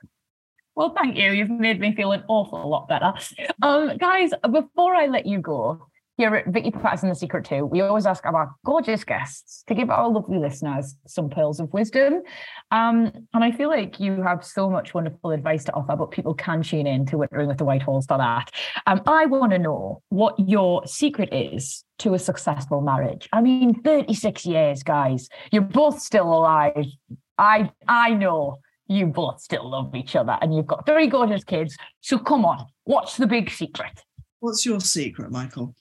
Well, 0.77 0.91
thank 0.91 1.17
you. 1.17 1.33
You've 1.33 1.49
made 1.49 1.81
me 1.81 1.95
feel 1.95 2.13
an 2.13 2.23
awful 2.29 2.69
lot 2.69 2.87
better. 2.87 3.15
Um, 3.63 3.97
guys, 3.97 4.31
before 4.53 4.95
I 4.95 5.07
let 5.07 5.25
you 5.25 5.41
go, 5.41 5.87
here 6.17 6.35
at 6.35 6.47
Vicky 6.47 6.71
Pattison 6.71 7.09
The 7.09 7.15
Secret 7.15 7.45
Too, 7.45 7.65
we 7.65 7.81
always 7.81 8.07
ask 8.07 8.25
our 8.25 8.51
gorgeous 8.65 9.05
guests 9.05 9.65
to 9.67 9.75
give 9.75 9.91
our 9.91 10.09
lovely 10.09 10.39
listeners 10.39 10.97
some 11.07 11.29
pearls 11.29 11.61
of 11.61 11.73
wisdom. 11.73 12.23
Um, 12.71 13.13
and 13.35 13.45
I 13.45 13.51
feel 13.51 13.69
like 13.69 14.01
you 14.01 14.23
have 14.23 14.45
so 14.45 14.71
much 14.71 14.95
wonderful 14.95 15.31
advice 15.31 15.65
to 15.65 15.75
offer, 15.75 15.97
but 15.97 16.11
people 16.11 16.35
can 16.35 16.63
tune 16.63 16.87
in 16.87 17.07
to 17.07 17.17
Wittering 17.17 17.49
with 17.49 17.59
the 17.59 17.65
White 17.65 17.83
Whitehalls 17.83 18.07
for 18.07 18.19
that. 18.19 18.51
Um, 18.87 19.03
I 19.07 19.27
want 19.27 19.53
to 19.53 19.59
know 19.59 20.03
what 20.09 20.39
your 20.39 20.87
secret 20.87 21.29
is 21.33 21.85
to 21.99 22.15
a 22.15 22.19
successful 22.19 22.81
marriage. 22.81 23.29
I 23.33 23.41
mean, 23.41 23.83
36 23.83 24.47
years, 24.47 24.83
guys. 24.83 25.29
You're 25.53 25.63
both 25.63 26.01
still 26.01 26.33
alive. 26.33 26.87
I 27.39 27.71
I 27.87 28.15
know 28.15 28.61
you 28.89 29.07
both 29.07 29.41
still 29.41 29.69
love 29.69 29.95
each 29.95 30.17
other 30.17 30.39
and 30.41 30.55
you've 30.55 30.67
got 30.67 30.87
three 30.87 31.09
gorgeous 31.09 31.45
kids. 31.45 31.77
So 32.01 32.19
come 32.19 32.45
on, 32.45 32.67
what's 32.85 33.17
the 33.17 33.27
big 33.27 33.51
secret? 33.51 34.03
what's 34.41 34.65
your 34.67 34.81
secret 34.81 35.31
michael 35.31 35.75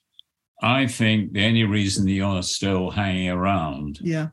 I 0.62 0.88
think 0.88 1.34
the 1.34 1.46
only 1.46 1.64
reason 1.64 2.08
you're 2.08 2.42
still 2.44 2.90
hanging 2.90 3.30
around 3.30 4.00
yeah 4.02 4.30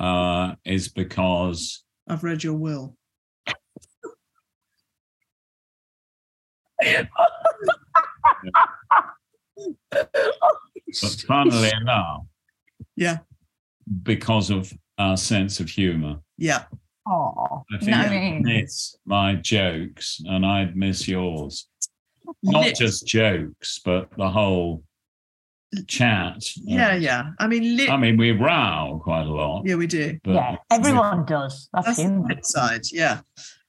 uh, 0.00 0.54
is 0.64 0.88
because 0.88 1.84
i've 2.08 2.24
read 2.24 2.42
your 2.42 2.54
will 2.54 2.96
But 11.00 11.24
funnily 11.26 11.70
enough, 11.80 12.22
Yeah. 12.96 13.18
because 14.02 14.50
of 14.50 14.72
our 14.98 15.16
sense 15.16 15.60
of 15.60 15.68
humor. 15.68 16.20
yeah 16.38 16.64
Oh, 17.04 17.64
I 17.72 17.78
think 17.78 17.90
no, 17.90 17.96
I 17.96 18.08
mean, 18.10 18.42
miss 18.44 18.94
my 19.04 19.34
jokes 19.34 20.20
and 20.24 20.46
I'd 20.46 20.76
miss 20.76 21.08
yours. 21.08 21.66
Not 22.44 22.74
just 22.76 23.08
jokes, 23.08 23.80
but 23.84 24.08
the 24.16 24.30
whole 24.30 24.84
chat. 25.86 26.36
yeah 26.56 26.94
yeah 26.94 27.30
i 27.38 27.46
mean 27.46 27.76
lit- 27.76 27.90
I 27.90 27.96
mean, 27.96 28.16
we 28.16 28.30
row 28.32 29.00
quite 29.02 29.26
a 29.26 29.32
lot. 29.32 29.62
yeah 29.64 29.74
we 29.76 29.86
do 29.86 30.18
yeah, 30.24 30.56
everyone 30.70 31.24
does. 31.24 31.68
That's, 31.72 31.86
That's 31.86 31.96
the 31.98 32.02
human. 32.04 32.26
flip 32.26 32.44
side, 32.44 32.82
yeah. 32.92 33.20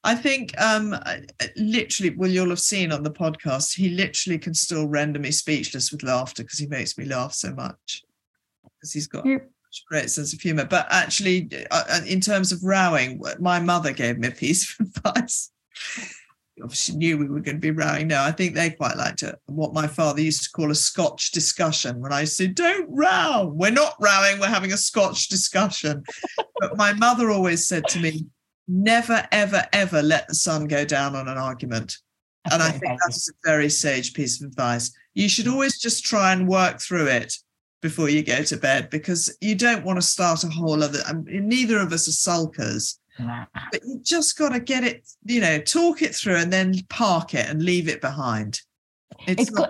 I 0.04 0.16
think 0.16 0.54
um 0.62 0.94
I- 0.94 1.24
I- 1.42 1.50
literally, 1.56 2.14
well, 2.18 2.30
you'll 2.30 2.50
have 2.50 2.60
seen 2.60 2.92
on 2.92 3.04
the 3.04 3.12
podcast, 3.12 3.76
he 3.76 3.88
literally 3.90 4.38
can 4.38 4.54
still 4.54 4.86
render 4.88 5.18
me 5.20 5.32
speechless 5.32 5.92
with 5.94 6.04
laughter 6.04 6.44
because 6.44 6.60
he 6.60 6.68
makes 6.68 6.98
me 6.98 7.06
laugh 7.06 7.34
so 7.34 7.54
much. 7.54 8.04
Because 8.64 8.92
he's 8.92 9.08
got 9.08 9.26
Yeah. 9.26 9.36
a 9.38 9.82
great 9.90 10.10
sense 10.10 10.34
of 10.34 10.42
humor. 10.42 10.66
But 10.66 10.88
actually, 10.90 11.48
uh, 11.72 11.84
uh, 11.90 12.02
in 12.06 12.20
terms 12.20 12.52
of 12.52 12.60
rowing, 12.64 13.22
my 13.40 13.62
mother 13.62 13.94
gave 13.94 14.18
me 14.20 14.28
a 14.28 14.32
piece 14.32 14.78
of 14.78 14.88
advice. 15.06 15.52
Obviously, 16.62 16.98
knew 16.98 17.18
we 17.18 17.28
were 17.28 17.40
going 17.40 17.58
to 17.58 17.62
be 17.62 17.72
rowing. 17.72 18.08
No, 18.08 18.22
I 18.22 18.32
think 18.32 18.54
they 18.54 18.70
quite 18.70 18.96
liked 18.96 19.24
it. 19.24 19.36
What 19.48 19.74
my 19.74 19.88
father 19.88 20.22
used 20.22 20.44
to 20.44 20.52
call 20.52 20.70
a 20.70 20.76
Scotch 20.76 21.32
discussion. 21.32 22.00
When 22.00 22.14
I 22.14 22.26
said, 22.26 22.54
"Don't 22.54 22.88
row," 22.90 23.52
we're 23.54 23.72
not 23.72 23.96
rowing. 24.00 24.40
We're 24.40 24.48
having 24.48 24.72
a 24.72 24.78
Scotch 24.78 25.30
discussion. 25.30 26.04
but 26.60 26.78
my 26.78 26.94
mother 26.94 27.32
always 27.32 27.68
said 27.68 27.88
to 27.88 28.00
me, 28.00 28.28
never, 28.68 29.28
ever, 29.32 29.66
ever 29.74 30.02
let 30.02 30.28
the 30.28 30.36
sun 30.36 30.68
go 30.68 30.86
down 30.86 31.16
on 31.16 31.28
an 31.28 31.38
argument. 31.38 31.98
And 32.52 32.62
I 32.62 32.72
think 32.72 33.00
that 33.00 33.10
is 33.10 33.30
a 33.30 33.48
very 33.48 33.70
sage 33.70 34.14
piece 34.14 34.42
of 34.42 34.48
advice. 34.48 34.92
you 35.14 35.30
should 35.30 35.48
always 35.48 35.80
just 35.80 36.04
try 36.04 36.34
and 36.34 36.48
work 36.48 36.82
through 36.82 37.08
it 37.08 37.38
before 37.82 38.10
you 38.10 38.24
go 38.24 38.44
to 38.44 38.58
bed 38.58 38.90
because 38.90 39.36
you 39.42 39.56
don't 39.56 39.86
want 39.86 39.98
to 39.98 40.02
start 40.02 40.44
a 40.44 40.50
whole 40.50 40.84
other. 40.84 41.00
I 41.06 41.14
mean, 41.14 41.48
neither 41.48 41.80
of 41.80 41.94
us 41.94 42.08
are 42.08 42.12
sulkers, 42.12 42.98
but 43.72 43.82
you 43.86 44.00
just 44.04 44.38
got 44.38 44.50
to 44.50 44.60
get 44.60 44.84
it, 44.84 45.08
you 45.26 45.42
know, 45.42 45.60
talk 45.60 46.02
it 46.02 46.16
through 46.16 46.36
and 46.36 46.52
then 46.52 46.76
park 46.90 47.34
it 47.34 47.48
and 47.48 47.64
leave 47.64 47.88
it 47.88 48.02
behind. 48.02 48.62
It's, 49.28 49.50
good. 49.50 49.70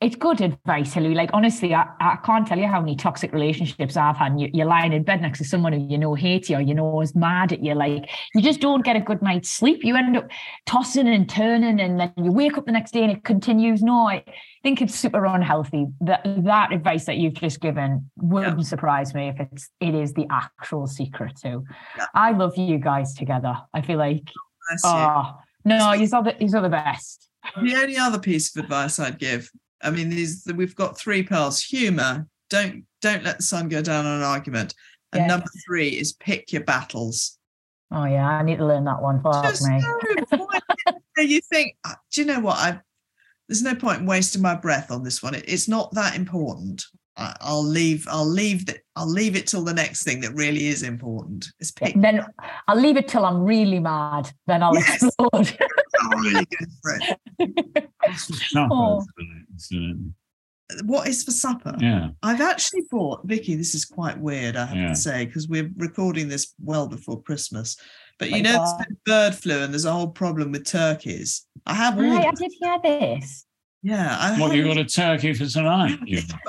It's 0.00 0.14
good 0.14 0.40
advice, 0.40 0.94
Hilary. 0.94 1.14
Like 1.14 1.30
honestly, 1.32 1.74
I, 1.74 1.84
I 2.00 2.18
can't 2.24 2.46
tell 2.46 2.58
you 2.58 2.66
how 2.68 2.80
many 2.80 2.94
toxic 2.94 3.32
relationships 3.32 3.96
I've 3.96 4.16
had. 4.16 4.40
You, 4.40 4.48
you're 4.52 4.66
lying 4.66 4.92
in 4.92 5.02
bed 5.02 5.20
next 5.20 5.38
to 5.38 5.44
someone 5.44 5.72
who 5.72 5.80
you 5.80 5.98
know 5.98 6.14
hates 6.14 6.48
you 6.48 6.56
or 6.56 6.60
you 6.60 6.74
know 6.74 7.00
is 7.00 7.16
mad 7.16 7.52
at 7.52 7.64
you. 7.64 7.74
Like 7.74 8.08
you 8.34 8.40
just 8.40 8.60
don't 8.60 8.84
get 8.84 8.96
a 8.96 9.00
good 9.00 9.22
night's 9.22 9.50
sleep. 9.50 9.82
You 9.82 9.96
end 9.96 10.16
up 10.16 10.28
tossing 10.66 11.08
and 11.08 11.28
turning, 11.28 11.80
and 11.80 11.98
then 11.98 12.12
you 12.16 12.30
wake 12.30 12.56
up 12.56 12.66
the 12.66 12.72
next 12.72 12.92
day 12.92 13.02
and 13.02 13.10
it 13.10 13.24
continues. 13.24 13.82
No, 13.82 14.08
I 14.08 14.24
think 14.62 14.82
it's 14.82 14.94
super 14.94 15.24
unhealthy. 15.24 15.86
That 16.00 16.22
that 16.44 16.72
advice 16.72 17.04
that 17.06 17.16
you've 17.16 17.34
just 17.34 17.60
given 17.60 18.10
wouldn't 18.16 18.66
surprise 18.66 19.14
me 19.14 19.28
if 19.28 19.40
it's 19.40 19.68
it 19.80 19.94
is 19.94 20.12
the 20.14 20.26
actual 20.30 20.86
secret 20.86 21.36
too. 21.40 21.64
I 22.14 22.32
love 22.32 22.56
you 22.56 22.78
guys 22.78 23.14
together. 23.14 23.56
I 23.74 23.82
feel 23.82 23.98
like 23.98 24.24
Bless 24.68 24.84
you. 24.84 24.90
oh 24.90 25.34
no, 25.64 25.92
you're 25.92 26.06
the 26.08 26.34
you're 26.40 26.62
the 26.62 26.68
best. 26.68 27.28
the 27.62 27.74
only 27.76 27.96
other 27.96 28.18
piece 28.18 28.54
of 28.56 28.62
advice 28.64 28.98
I'd 28.98 29.18
give, 29.18 29.50
I 29.82 29.90
mean, 29.90 30.10
these 30.10 30.44
we've 30.54 30.74
got 30.74 30.98
three 30.98 31.22
pearls. 31.22 31.62
Humor. 31.62 32.26
Don't 32.50 32.84
don't 33.02 33.24
let 33.24 33.36
the 33.38 33.42
sun 33.42 33.68
go 33.68 33.82
down 33.82 34.06
on 34.06 34.18
an 34.18 34.22
argument. 34.24 34.74
And 35.12 35.22
Yeah. 35.22 35.26
number 35.28 35.46
three 35.66 35.88
is 35.90 36.12
pick 36.14 36.52
your 36.52 36.64
battles. 36.64 37.38
Oh 37.90 38.04
yeah, 38.04 38.26
I 38.28 38.42
need 38.42 38.58
to 38.58 38.66
learn 38.66 38.84
that 38.84 39.00
one. 39.00 39.22
Fuck 39.22 39.44
Just 39.44 39.62
me. 39.66 39.82
no 41.16 41.22
you 41.22 41.40
think, 41.40 41.76
"Ah, 41.86 41.96
do 42.12 42.20
you 42.20 42.26
know 42.26 42.40
what? 42.40 42.56
I 42.58 42.80
there's 43.48 43.62
no 43.62 43.74
point 43.74 44.00
in 44.00 44.06
wasting 44.06 44.42
my 44.42 44.54
breath 44.54 44.90
on 44.90 45.02
this 45.02 45.22
one. 45.22 45.34
It, 45.34 45.44
it's 45.48 45.68
not 45.68 45.92
that 45.94 46.14
important. 46.16 46.84
I, 47.16 47.34
I'll 47.40 47.64
leave. 47.64 48.06
I'll 48.08 48.28
leave 48.28 48.66
that. 48.66 48.78
I'll 48.94 49.08
leave 49.10 49.34
it 49.36 49.46
till 49.46 49.64
the 49.64 49.74
next 49.74 50.04
thing 50.04 50.20
that 50.20 50.32
really 50.34 50.66
is 50.68 50.82
important. 50.82 51.48
It's 51.58 51.70
pick. 51.70 51.94
Then 51.96 52.24
I'll 52.68 52.76
leave 52.80 52.96
it 52.96 53.08
till 53.08 53.24
I'm 53.24 53.42
really 53.42 53.80
mad. 53.80 54.30
Then 54.46 54.62
I'll 54.62 54.74
Yes. 54.74 55.02
explode. 55.02 55.58
I'm 56.00 56.20
really 56.20 56.46
good 56.58 56.68
for 56.82 56.98
it. 57.40 57.90
Oh. 58.56 59.02
What 60.84 61.08
is 61.08 61.24
for 61.24 61.30
supper? 61.30 61.74
Yeah. 61.80 62.10
I've 62.22 62.42
actually 62.42 62.82
bought 62.90 63.26
Vicky. 63.26 63.54
This 63.56 63.74
is 63.74 63.84
quite 63.86 64.18
weird, 64.20 64.54
I 64.54 64.66
have 64.66 64.76
Yeah. 64.76 64.88
to 64.88 64.94
say, 64.94 65.24
because 65.24 65.48
we're 65.48 65.70
recording 65.76 66.28
this 66.28 66.52
well 66.62 66.86
before 66.86 67.22
Christmas. 67.22 67.76
But 68.18 68.32
oh 68.32 68.36
you 68.36 68.42
know, 68.42 68.50
there's 68.52 68.72
God. 68.72 68.78
been 68.88 68.96
bird 69.06 69.34
flu, 69.34 69.62
and 69.62 69.72
there's 69.72 69.84
a 69.84 69.92
whole 69.92 70.08
problem 70.08 70.52
with 70.52 70.64
turkeys. 70.64 71.46
I 71.66 71.74
have 71.74 71.96
Right, 71.96 72.26
I 72.26 72.30
did 72.32 72.52
hear 72.60 72.78
this. 72.82 73.44
Yeah, 73.82 74.16
I, 74.18 74.40
What 74.40 74.54
you 74.56 74.64
got 74.64 74.76
a 74.76 74.84
turkey 74.84 75.32
for 75.34 75.46
tonight? 75.46 75.98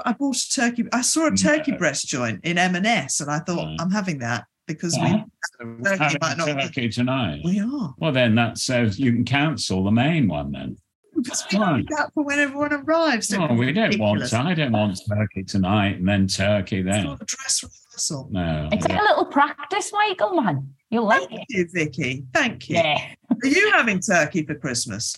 I 0.03 0.13
bought 0.13 0.35
a 0.35 0.49
turkey. 0.51 0.85
I 0.91 1.01
saw 1.01 1.27
a 1.27 1.31
turkey 1.35 1.73
breast 1.73 2.07
joint 2.07 2.39
in 2.43 2.57
M&S, 2.57 3.19
and 3.21 3.29
I 3.29 3.39
thought 3.39 3.67
Right. 3.67 3.77
I'm 3.79 3.91
having 3.91 4.17
that 4.19 4.45
because 4.65 4.97
Yeah. 4.97 5.03
we 5.03 5.23
Having 5.59 5.83
turkey 5.83 6.17
might 6.21 6.37
not. 6.37 6.47
turkey 6.47 6.89
tonight. 6.89 7.41
We 7.45 7.59
are. 7.59 7.93
Well, 7.99 8.11
then 8.11 8.33
that 8.35 8.57
says 8.57 8.99
you 8.99 9.13
can 9.13 9.25
cancel 9.25 9.83
the 9.83 9.91
main 9.91 10.27
one 10.27 10.51
then. 10.51 10.77
Because 11.21 11.45
we 11.51 11.59
need 11.59 11.87
that 11.89 12.11
for 12.13 12.23
when 12.23 12.39
everyone 12.39 12.73
arrives. 12.73 13.27
don't 13.27 13.49
No, 13.49 13.55
we 13.55 13.71
don't 13.73 13.99
want. 13.99 14.19
Ridiculous. 14.21 14.33
I 14.33 14.53
don't 14.53 14.71
want 14.71 14.99
turkey 15.07 15.43
tonight 15.43 15.97
and 15.97 16.07
then 16.07 16.27
turkey 16.27 16.79
It's 16.79 16.89
then. 16.89 17.03
not 17.05 17.21
a 17.21 17.25
dress 17.25 17.63
rehearsal. 17.63 18.27
No. 18.31 18.69
It's 18.71 18.85
I 18.85 18.89
like 18.93 19.01
a 19.01 19.03
little 19.03 19.25
practice, 19.25 19.91
Michael, 19.93 20.41
man. 20.41 20.73
You'll 20.89 21.05
like 21.05 21.27
Thank 21.29 21.41
it. 21.41 21.45
you, 21.49 21.67
Vicky. 21.71 22.25
Thank 22.33 22.69
you. 22.69 22.77
Yeah. 22.77 23.13
Are 23.43 23.47
you 23.47 23.71
having 23.71 23.99
turkey 23.99 24.43
for 24.45 24.55
Christmas? 24.55 25.15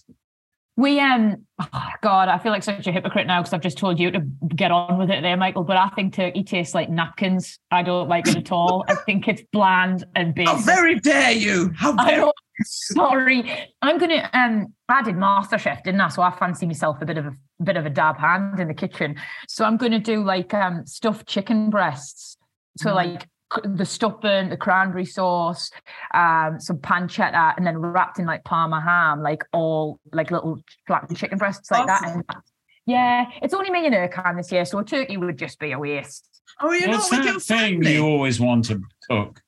We 0.77 0.99
um 0.99 1.45
oh 1.59 1.87
God, 2.01 2.27
I 2.29 2.37
feel 2.39 2.51
like 2.51 2.63
such 2.63 2.87
a 2.87 2.91
hypocrite 2.91 3.27
now 3.27 3.41
because 3.41 3.53
I've 3.53 3.61
just 3.61 3.77
told 3.77 3.99
you 3.99 4.09
to 4.11 4.21
get 4.55 4.71
on 4.71 4.97
with 4.97 5.11
it 5.11 5.21
there, 5.21 5.37
Michael. 5.37 5.63
But 5.63 5.77
I 5.77 5.89
think 5.89 6.13
turkey 6.13 6.43
tastes 6.43 6.73
like 6.73 6.89
napkins. 6.89 7.59
I 7.69 7.83
don't 7.83 8.07
like 8.09 8.27
it 8.27 8.37
at 8.37 8.51
all. 8.51 8.83
I 8.87 8.95
think 8.95 9.27
it's 9.27 9.43
bland 9.51 10.05
and 10.15 10.33
How 10.45 10.55
very 10.57 10.99
dare 10.99 11.33
you! 11.33 11.71
How 11.75 11.93
I 11.97 12.05
very 12.05 12.17
know. 12.21 12.33
Sorry, 12.65 13.69
I'm 13.81 13.97
gonna. 13.97 14.29
Um, 14.33 14.73
I 14.89 15.01
did 15.03 15.15
MasterChef, 15.15 15.83
didn't 15.83 16.01
I? 16.01 16.09
So 16.09 16.21
I 16.21 16.31
fancy 16.31 16.65
myself 16.65 16.97
a 17.01 17.05
bit 17.05 17.17
of 17.17 17.25
a 17.27 17.33
bit 17.63 17.77
of 17.77 17.85
a 17.85 17.89
dab 17.89 18.17
hand 18.17 18.59
in 18.59 18.67
the 18.67 18.73
kitchen. 18.73 19.15
So 19.47 19.65
I'm 19.65 19.77
gonna 19.77 19.99
do 19.99 20.23
like 20.23 20.53
um 20.53 20.85
stuffed 20.85 21.27
chicken 21.27 21.69
breasts. 21.69 22.37
So 22.77 22.91
Mm. 22.91 22.95
like 22.95 23.27
the 23.65 23.85
stuffing, 23.85 24.49
the 24.49 24.55
cranberry 24.55 25.03
sauce, 25.05 25.71
um, 26.13 26.57
some 26.59 26.77
pancetta, 26.77 27.53
and 27.57 27.67
then 27.67 27.77
wrapped 27.77 28.17
in 28.17 28.25
like 28.25 28.43
parma 28.45 28.79
ham, 28.79 29.21
like 29.21 29.43
all 29.51 29.99
like 30.13 30.31
little 30.31 30.61
flattened 30.87 31.17
chicken 31.17 31.37
breasts 31.37 31.69
like 31.69 31.85
that. 31.87 32.01
And 32.05 32.23
yeah, 32.85 33.25
it's 33.41 33.53
only 33.53 33.69
me 33.69 33.85
and 33.85 33.93
Ercan 33.93 34.37
this 34.37 34.51
year, 34.53 34.63
so 34.63 34.79
a 34.79 34.85
turkey 34.85 35.17
would 35.17 35.37
just 35.37 35.59
be 35.59 35.73
a 35.73 35.79
waste. 35.79 36.27
Oh, 36.61 36.71
you're 36.71 36.87
What's 36.89 37.11
not 37.11 37.17
with 37.19 37.25
your 37.25 37.33
that 37.35 37.41
thing 37.43 37.73
family. 37.75 37.93
you 37.95 38.05
always 38.05 38.39
want 38.39 38.65
to 38.65 38.81
cook? 39.09 39.41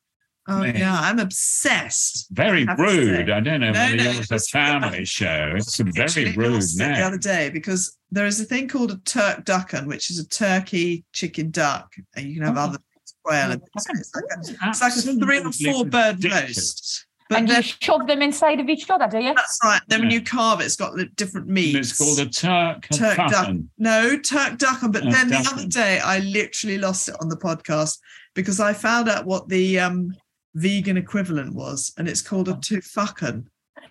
Oh 0.48 0.60
Me. 0.60 0.74
yeah, 0.76 1.00
I'm 1.00 1.20
obsessed. 1.20 2.28
Very 2.32 2.66
have 2.66 2.76
to 2.78 2.84
rude. 2.84 3.30
I 3.30 3.40
don't 3.40 3.62
know 3.62 3.72
No, 3.72 3.80
whether 3.80 3.96
no, 3.96 4.04
yours 4.04 4.20
a 4.32 4.36
it's- 4.36 4.50
family 4.50 5.06
show. 5.06 5.54
It's 5.56 5.80
a 5.80 5.84
very 5.86 6.32
rude 6.34 6.54
lost 6.56 6.82
it 6.82 6.96
the 6.96 7.02
other 7.02 7.18
day 7.18 7.50
because 7.50 7.98
there 8.12 8.26
is 8.26 8.40
a 8.42 8.44
thing 8.46 8.68
called 8.68 8.92
a 8.92 8.96
turducken, 8.98 9.88
which 9.88 10.10
is 10.10 10.20
a 10.20 10.28
turkey 10.28 11.06
chicken 11.14 11.50
duck, 11.52 11.94
and 12.16 12.28
you 12.28 12.36
can 12.36 12.44
have 12.44 12.58
Oh. 12.58 12.62
other 12.62 12.78
things, 12.78 13.14
quail. 13.24 13.52
And 13.52 13.62
it's, 13.76 13.90
it's 13.90 14.16
like 14.16 14.24
a, 14.26 14.70
it's 14.70 14.82
like 14.82 14.96
a 15.16 15.20
three 15.20 15.40
or 15.40 15.52
four 15.74 15.86
bird 15.86 16.16
ridiculous. 16.18 16.58
roast. 16.58 17.08
But 17.30 17.38
and 17.40 17.50
you 17.50 17.62
shove 17.62 18.06
them 18.06 18.22
inside 18.22 18.60
of 18.60 18.68
each 18.68 18.90
other, 18.90 19.08
do 19.08 19.18
you? 19.20 19.34
that's 19.34 19.58
right. 19.64 19.82
Then 19.88 20.02
when 20.02 20.12
you 20.12 20.22
carve 20.22 20.60
it, 20.60 20.66
it's 20.66 20.76
got 20.76 20.94
the 20.96 21.06
different 21.16 21.48
And. 21.48 21.74
It's 21.78 21.98
called 21.98 22.20
a 22.20 22.26
Turk 22.30 22.86
Turk 22.92 23.16
duck. 23.16 23.56
No, 23.78 24.18
Turducken. 24.18 24.92
But 24.92 25.08
Oh, 25.08 25.10
then 25.12 25.30
the 25.30 25.38
other 25.38 25.66
day, 25.66 26.00
I 26.00 26.20
literally 26.20 26.78
lost 26.80 27.08
it 27.08 27.16
on 27.22 27.30
the 27.30 27.38
podcast 27.38 27.98
because 28.36 28.60
I 28.60 28.74
found 28.74 29.08
out 29.08 29.26
what 29.26 29.48
the 29.48 29.80
um, 29.80 30.14
vegan 30.56 30.98
equivalent 30.98 31.54
was, 31.56 31.94
and 31.98 32.08
it's 32.08 32.22
called 32.22 32.50
Oh. 32.50 32.54
a 32.54 32.56
tufucken. 32.56 33.46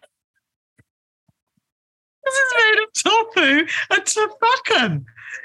This 2.24 2.34
is 2.34 2.54
made 2.56 2.82
of 2.82 2.92
tofu, 2.92 3.66
a 3.90 3.96
tufucken. 4.00 5.04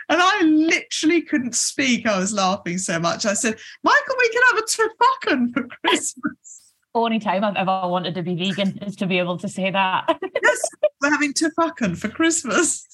And 0.10 0.22
I 0.22 0.42
literally 0.44 1.22
couldn't 1.22 1.56
speak. 1.56 2.06
I 2.06 2.20
was 2.20 2.34
laughing 2.34 2.78
so 2.78 3.00
much. 3.00 3.26
I 3.26 3.34
said, 3.34 3.58
Michael, 3.84 4.16
we 4.18 4.30
can 4.30 4.42
have 4.52 4.58
a 4.60 4.62
tufucken 4.64 5.54
for 5.54 5.68
Christmas. 5.84 6.74
Only 6.94 7.20
time 7.20 7.44
I've 7.44 7.56
ever 7.56 7.88
wanted 7.88 8.16
to 8.16 8.22
be 8.24 8.36
vegan 8.36 8.78
is 8.84 8.96
to 8.98 9.08
be 9.08 9.18
able 9.18 9.38
to 9.40 9.50
say 9.50 9.72
that. 9.72 10.20
yes, 10.44 10.62
we're 11.02 11.10
having 11.10 11.34
tufucken 11.34 11.98
for 11.98 12.10
Christmas. 12.10 12.86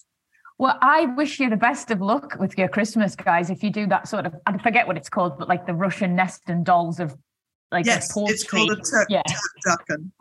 Well, 0.57 0.77
I 0.81 1.05
wish 1.05 1.39
you 1.39 1.49
the 1.49 1.57
best 1.57 1.91
of 1.91 1.99
luck 1.99 2.37
with 2.39 2.57
your 2.57 2.67
Christmas, 2.69 3.15
guys. 3.15 3.49
If 3.49 3.63
you 3.63 3.69
do 3.69 3.85
that 3.87 4.07
sort 4.07 4.25
of, 4.25 4.35
I 4.45 4.57
forget 4.59 4.87
what 4.87 4.97
it's 4.97 5.09
called, 5.09 5.37
but 5.37 5.49
like 5.49 5.65
the 5.67 5.73
Russian 5.73 6.15
nest 6.15 6.43
and 6.47 6.65
dolls 6.65 6.99
of 6.99 7.15
like 7.73 7.85
yes, 7.85 8.13
the 8.13 8.25
it's 8.27 8.43
called 8.43 8.71
a. 8.71 8.75
Turk, 8.75 9.07
Yeah. 9.09 9.23
Turducken. 9.65 10.11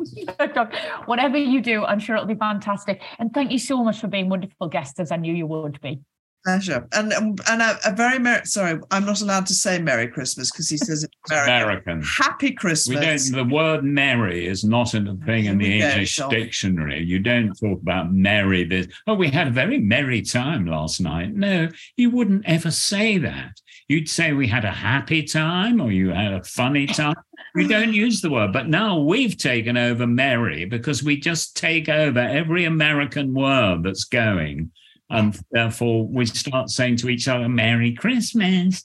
Whatever 1.06 1.36
you 1.36 1.60
do, 1.60 1.84
I'm 1.84 2.00
sure 2.00 2.16
it'll 2.16 2.26
be 2.26 2.34
fantastic. 2.34 3.02
And 3.18 3.32
thank 3.32 3.52
you 3.52 3.58
so 3.58 3.84
much 3.84 4.00
for 4.00 4.08
being 4.08 4.28
wonderful 4.28 4.68
guests, 4.68 4.98
as 4.98 5.12
I 5.12 5.16
knew 5.16 5.34
you 5.34 5.46
would 5.46 5.80
be. 5.80 6.00
Pleasure. 6.44 6.88
And 6.92 7.12
um, 7.12 7.36
and 7.48 7.62
a, 7.62 7.78
a 7.86 7.94
very 7.94 8.18
merry. 8.18 8.44
Sorry, 8.46 8.80
I'm 8.90 9.04
not 9.04 9.20
allowed 9.20 9.46
to 9.46 9.54
say 9.54 9.78
Merry 9.78 10.08
Christmas 10.08 10.50
because 10.50 10.68
he 10.68 10.76
says 10.76 11.04
it's 11.04 11.30
American. 11.30 11.54
American. 11.54 12.02
Happy 12.02 12.46
We 12.48 12.54
Christmas. 12.54 13.30
don't. 13.30 13.48
The 13.48 13.54
word 13.54 13.84
"merry" 13.84 14.46
is 14.46 14.64
not 14.64 14.94
in 14.94 15.04
the 15.04 15.14
thing 15.24 15.44
in 15.44 15.58
the 15.58 15.64
Here 15.64 15.74
we 15.74 15.80
go, 15.80 15.88
English 15.90 16.20
dictionary. 16.30 17.02
You 17.04 17.20
don't 17.20 17.54
talk 17.54 17.80
about 17.80 18.12
merry. 18.12 18.64
This. 18.64 18.88
Oh, 19.06 19.14
we 19.14 19.28
had 19.28 19.48
a 19.48 19.52
very 19.52 19.78
merry 19.78 20.20
time 20.20 20.66
last 20.66 21.00
night. 21.00 21.32
No, 21.32 21.68
you 21.96 22.10
wouldn't 22.10 22.44
ever 22.44 22.72
say 22.72 23.18
that. 23.18 23.52
You'd 23.86 24.08
say 24.08 24.32
we 24.32 24.48
had 24.48 24.64
a 24.64 24.70
happy 24.72 25.22
time 25.22 25.80
or 25.80 25.92
you 25.92 26.10
had 26.10 26.32
a 26.32 26.42
funny 26.42 26.86
time. 26.86 27.14
We 27.54 27.68
don't 27.68 27.92
use 27.92 28.20
the 28.20 28.30
word. 28.30 28.52
But 28.52 28.68
now 28.68 28.98
we've 28.98 29.36
taken 29.36 29.76
over 29.76 30.06
merry 30.06 30.64
because 30.64 31.04
we 31.04 31.18
just 31.18 31.56
take 31.56 31.88
over 31.88 32.18
every 32.18 32.64
American 32.64 33.34
word 33.34 33.82
that's 33.82 34.04
going, 34.04 34.70
and 35.12 35.38
therefore 35.50 36.06
we 36.06 36.26
start 36.26 36.70
saying 36.70 36.96
to 36.96 37.08
each 37.08 37.28
other, 37.28 37.48
"Merry 37.48 37.92
Christmas." 37.92 38.82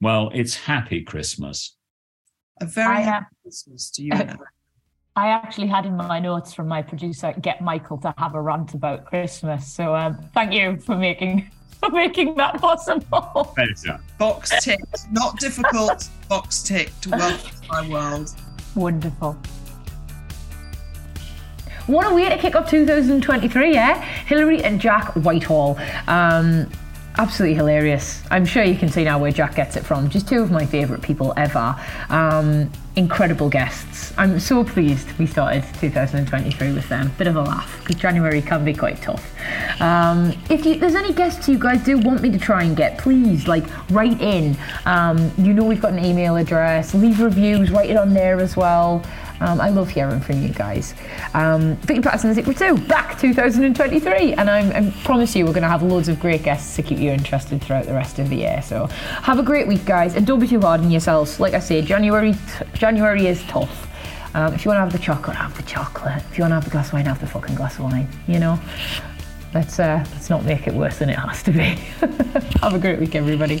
Well, 0.00 0.30
it's 0.34 0.54
Happy 0.54 1.02
Christmas. 1.02 1.76
a 2.60 2.66
very 2.66 2.96
I, 2.96 3.02
uh, 3.02 3.04
happy 3.04 3.36
Christmas 3.42 3.90
to 3.92 4.02
you. 4.02 4.12
and 4.12 4.36
I 5.16 5.28
actually 5.28 5.66
had 5.66 5.84
in 5.84 5.96
my 5.96 6.18
notes 6.18 6.54
from 6.54 6.68
my 6.68 6.80
producer, 6.82 7.34
get 7.40 7.60
Michael 7.60 7.98
to 7.98 8.14
have 8.16 8.34
a 8.34 8.40
rant 8.40 8.72
about 8.74 9.04
Christmas. 9.04 9.70
So 9.72 9.94
um, 9.94 10.16
thank 10.34 10.52
you 10.52 10.78
for 10.78 10.96
making 10.96 11.50
for 11.80 11.90
making 11.90 12.34
that 12.36 12.60
possible. 12.60 13.52
Pleasure. 13.54 14.00
Box 14.18 14.52
ticked. 14.64 15.10
Not 15.10 15.38
difficult. 15.38 16.08
Box 16.28 16.62
ticked. 16.62 17.06
Welcome 17.08 17.50
to 17.50 17.68
my 17.68 17.88
world. 17.88 18.30
Wonderful. 18.74 19.36
What 21.86 22.10
a 22.10 22.14
way 22.14 22.28
to 22.28 22.38
kick 22.38 22.54
off 22.54 22.70
2023, 22.70 23.74
yeah? 23.74 24.00
Hilary 24.00 24.62
and 24.62 24.80
Jack 24.80 25.14
Whitehall. 25.14 25.76
Um, 26.06 26.70
absolutely 27.18 27.56
hilarious. 27.56 28.22
I'm 28.30 28.46
sure 28.46 28.62
you 28.62 28.76
can 28.76 28.88
see 28.88 29.02
now 29.02 29.18
where 29.18 29.32
Jack 29.32 29.56
gets 29.56 29.76
it 29.76 29.84
from. 29.84 30.08
Just 30.08 30.28
two 30.28 30.40
of 30.40 30.52
my 30.52 30.64
favourite 30.64 31.02
people 31.02 31.34
ever. 31.36 31.74
Um, 32.08 32.70
incredible 32.94 33.48
guests. 33.48 34.12
I'm 34.16 34.38
so 34.38 34.62
pleased 34.62 35.10
we 35.18 35.26
started 35.26 35.64
2023 35.80 36.72
with 36.72 36.88
them. 36.88 37.10
Bit 37.18 37.26
of 37.26 37.34
a 37.34 37.42
laugh 37.42 37.80
because 37.80 38.00
January 38.00 38.42
can 38.42 38.64
be 38.64 38.74
quite 38.74 39.02
tough. 39.02 39.34
Um, 39.80 40.32
if 40.50 40.64
you, 40.64 40.76
there's 40.76 40.94
any 40.94 41.12
guests 41.12 41.48
you 41.48 41.58
guys 41.58 41.82
do 41.82 41.98
want 41.98 42.22
me 42.22 42.30
to 42.30 42.38
try 42.38 42.62
and 42.62 42.76
get, 42.76 42.96
please 42.98 43.48
like 43.48 43.64
write 43.90 44.20
in. 44.20 44.56
Um, 44.86 45.32
you 45.36 45.52
know 45.52 45.64
we've 45.64 45.82
got 45.82 45.94
an 45.94 46.04
email 46.04 46.36
address. 46.36 46.94
Leave 46.94 47.20
reviews. 47.20 47.72
Write 47.72 47.90
it 47.90 47.96
on 47.96 48.14
there 48.14 48.40
as 48.40 48.56
well. 48.56 49.04
Um, 49.42 49.60
I 49.60 49.70
love 49.70 49.90
hearing 49.90 50.20
from 50.20 50.40
you 50.40 50.50
guys. 50.50 50.94
Um, 51.34 51.74
Vicky 51.78 52.00
Pattison 52.00 52.30
is 52.30 52.36
Secret 52.36 52.56
2, 52.56 52.78
back 52.86 53.18
2023. 53.18 54.34
And 54.34 54.48
I'm, 54.48 54.70
I 54.70 54.90
promise 55.02 55.34
you, 55.34 55.44
we're 55.44 55.52
going 55.52 55.64
to 55.64 55.68
have 55.68 55.82
loads 55.82 56.06
of 56.06 56.20
great 56.20 56.44
guests 56.44 56.76
to 56.76 56.82
keep 56.82 56.98
you 56.98 57.10
interested 57.10 57.60
throughout 57.60 57.86
the 57.86 57.92
rest 57.92 58.20
of 58.20 58.28
the 58.28 58.36
year. 58.36 58.62
So 58.62 58.86
have 58.86 59.40
a 59.40 59.42
great 59.42 59.66
week, 59.66 59.84
guys. 59.84 60.14
And 60.14 60.24
don't 60.24 60.38
be 60.38 60.46
too 60.46 60.60
hard 60.60 60.80
on 60.80 60.92
yourselves. 60.92 61.40
Like 61.40 61.54
I 61.54 61.58
say, 61.58 61.82
January, 61.82 62.36
January 62.74 63.26
is 63.26 63.42
tough. 63.44 63.88
Um, 64.34 64.54
if 64.54 64.64
you 64.64 64.68
want 64.68 64.76
to 64.76 64.82
have 64.82 64.92
the 64.92 64.98
chocolate, 65.00 65.36
have 65.36 65.56
the 65.56 65.64
chocolate. 65.64 66.22
If 66.30 66.38
you 66.38 66.42
want 66.42 66.52
to 66.52 66.54
have 66.54 66.64
the 66.64 66.70
glass 66.70 66.88
of 66.88 66.92
wine, 66.94 67.06
have 67.06 67.20
the 67.20 67.26
fucking 67.26 67.56
glass 67.56 67.74
of 67.80 67.84
wine. 67.84 68.08
You 68.28 68.38
know? 68.38 68.60
Let's, 69.54 69.80
uh, 69.80 70.06
let's 70.12 70.30
not 70.30 70.44
make 70.44 70.68
it 70.68 70.72
worse 70.72 71.00
than 71.00 71.10
it 71.10 71.18
has 71.18 71.42
to 71.42 71.50
be. 71.50 71.58
have 72.60 72.74
a 72.74 72.78
great 72.78 73.00
week, 73.00 73.16
everybody. 73.16 73.60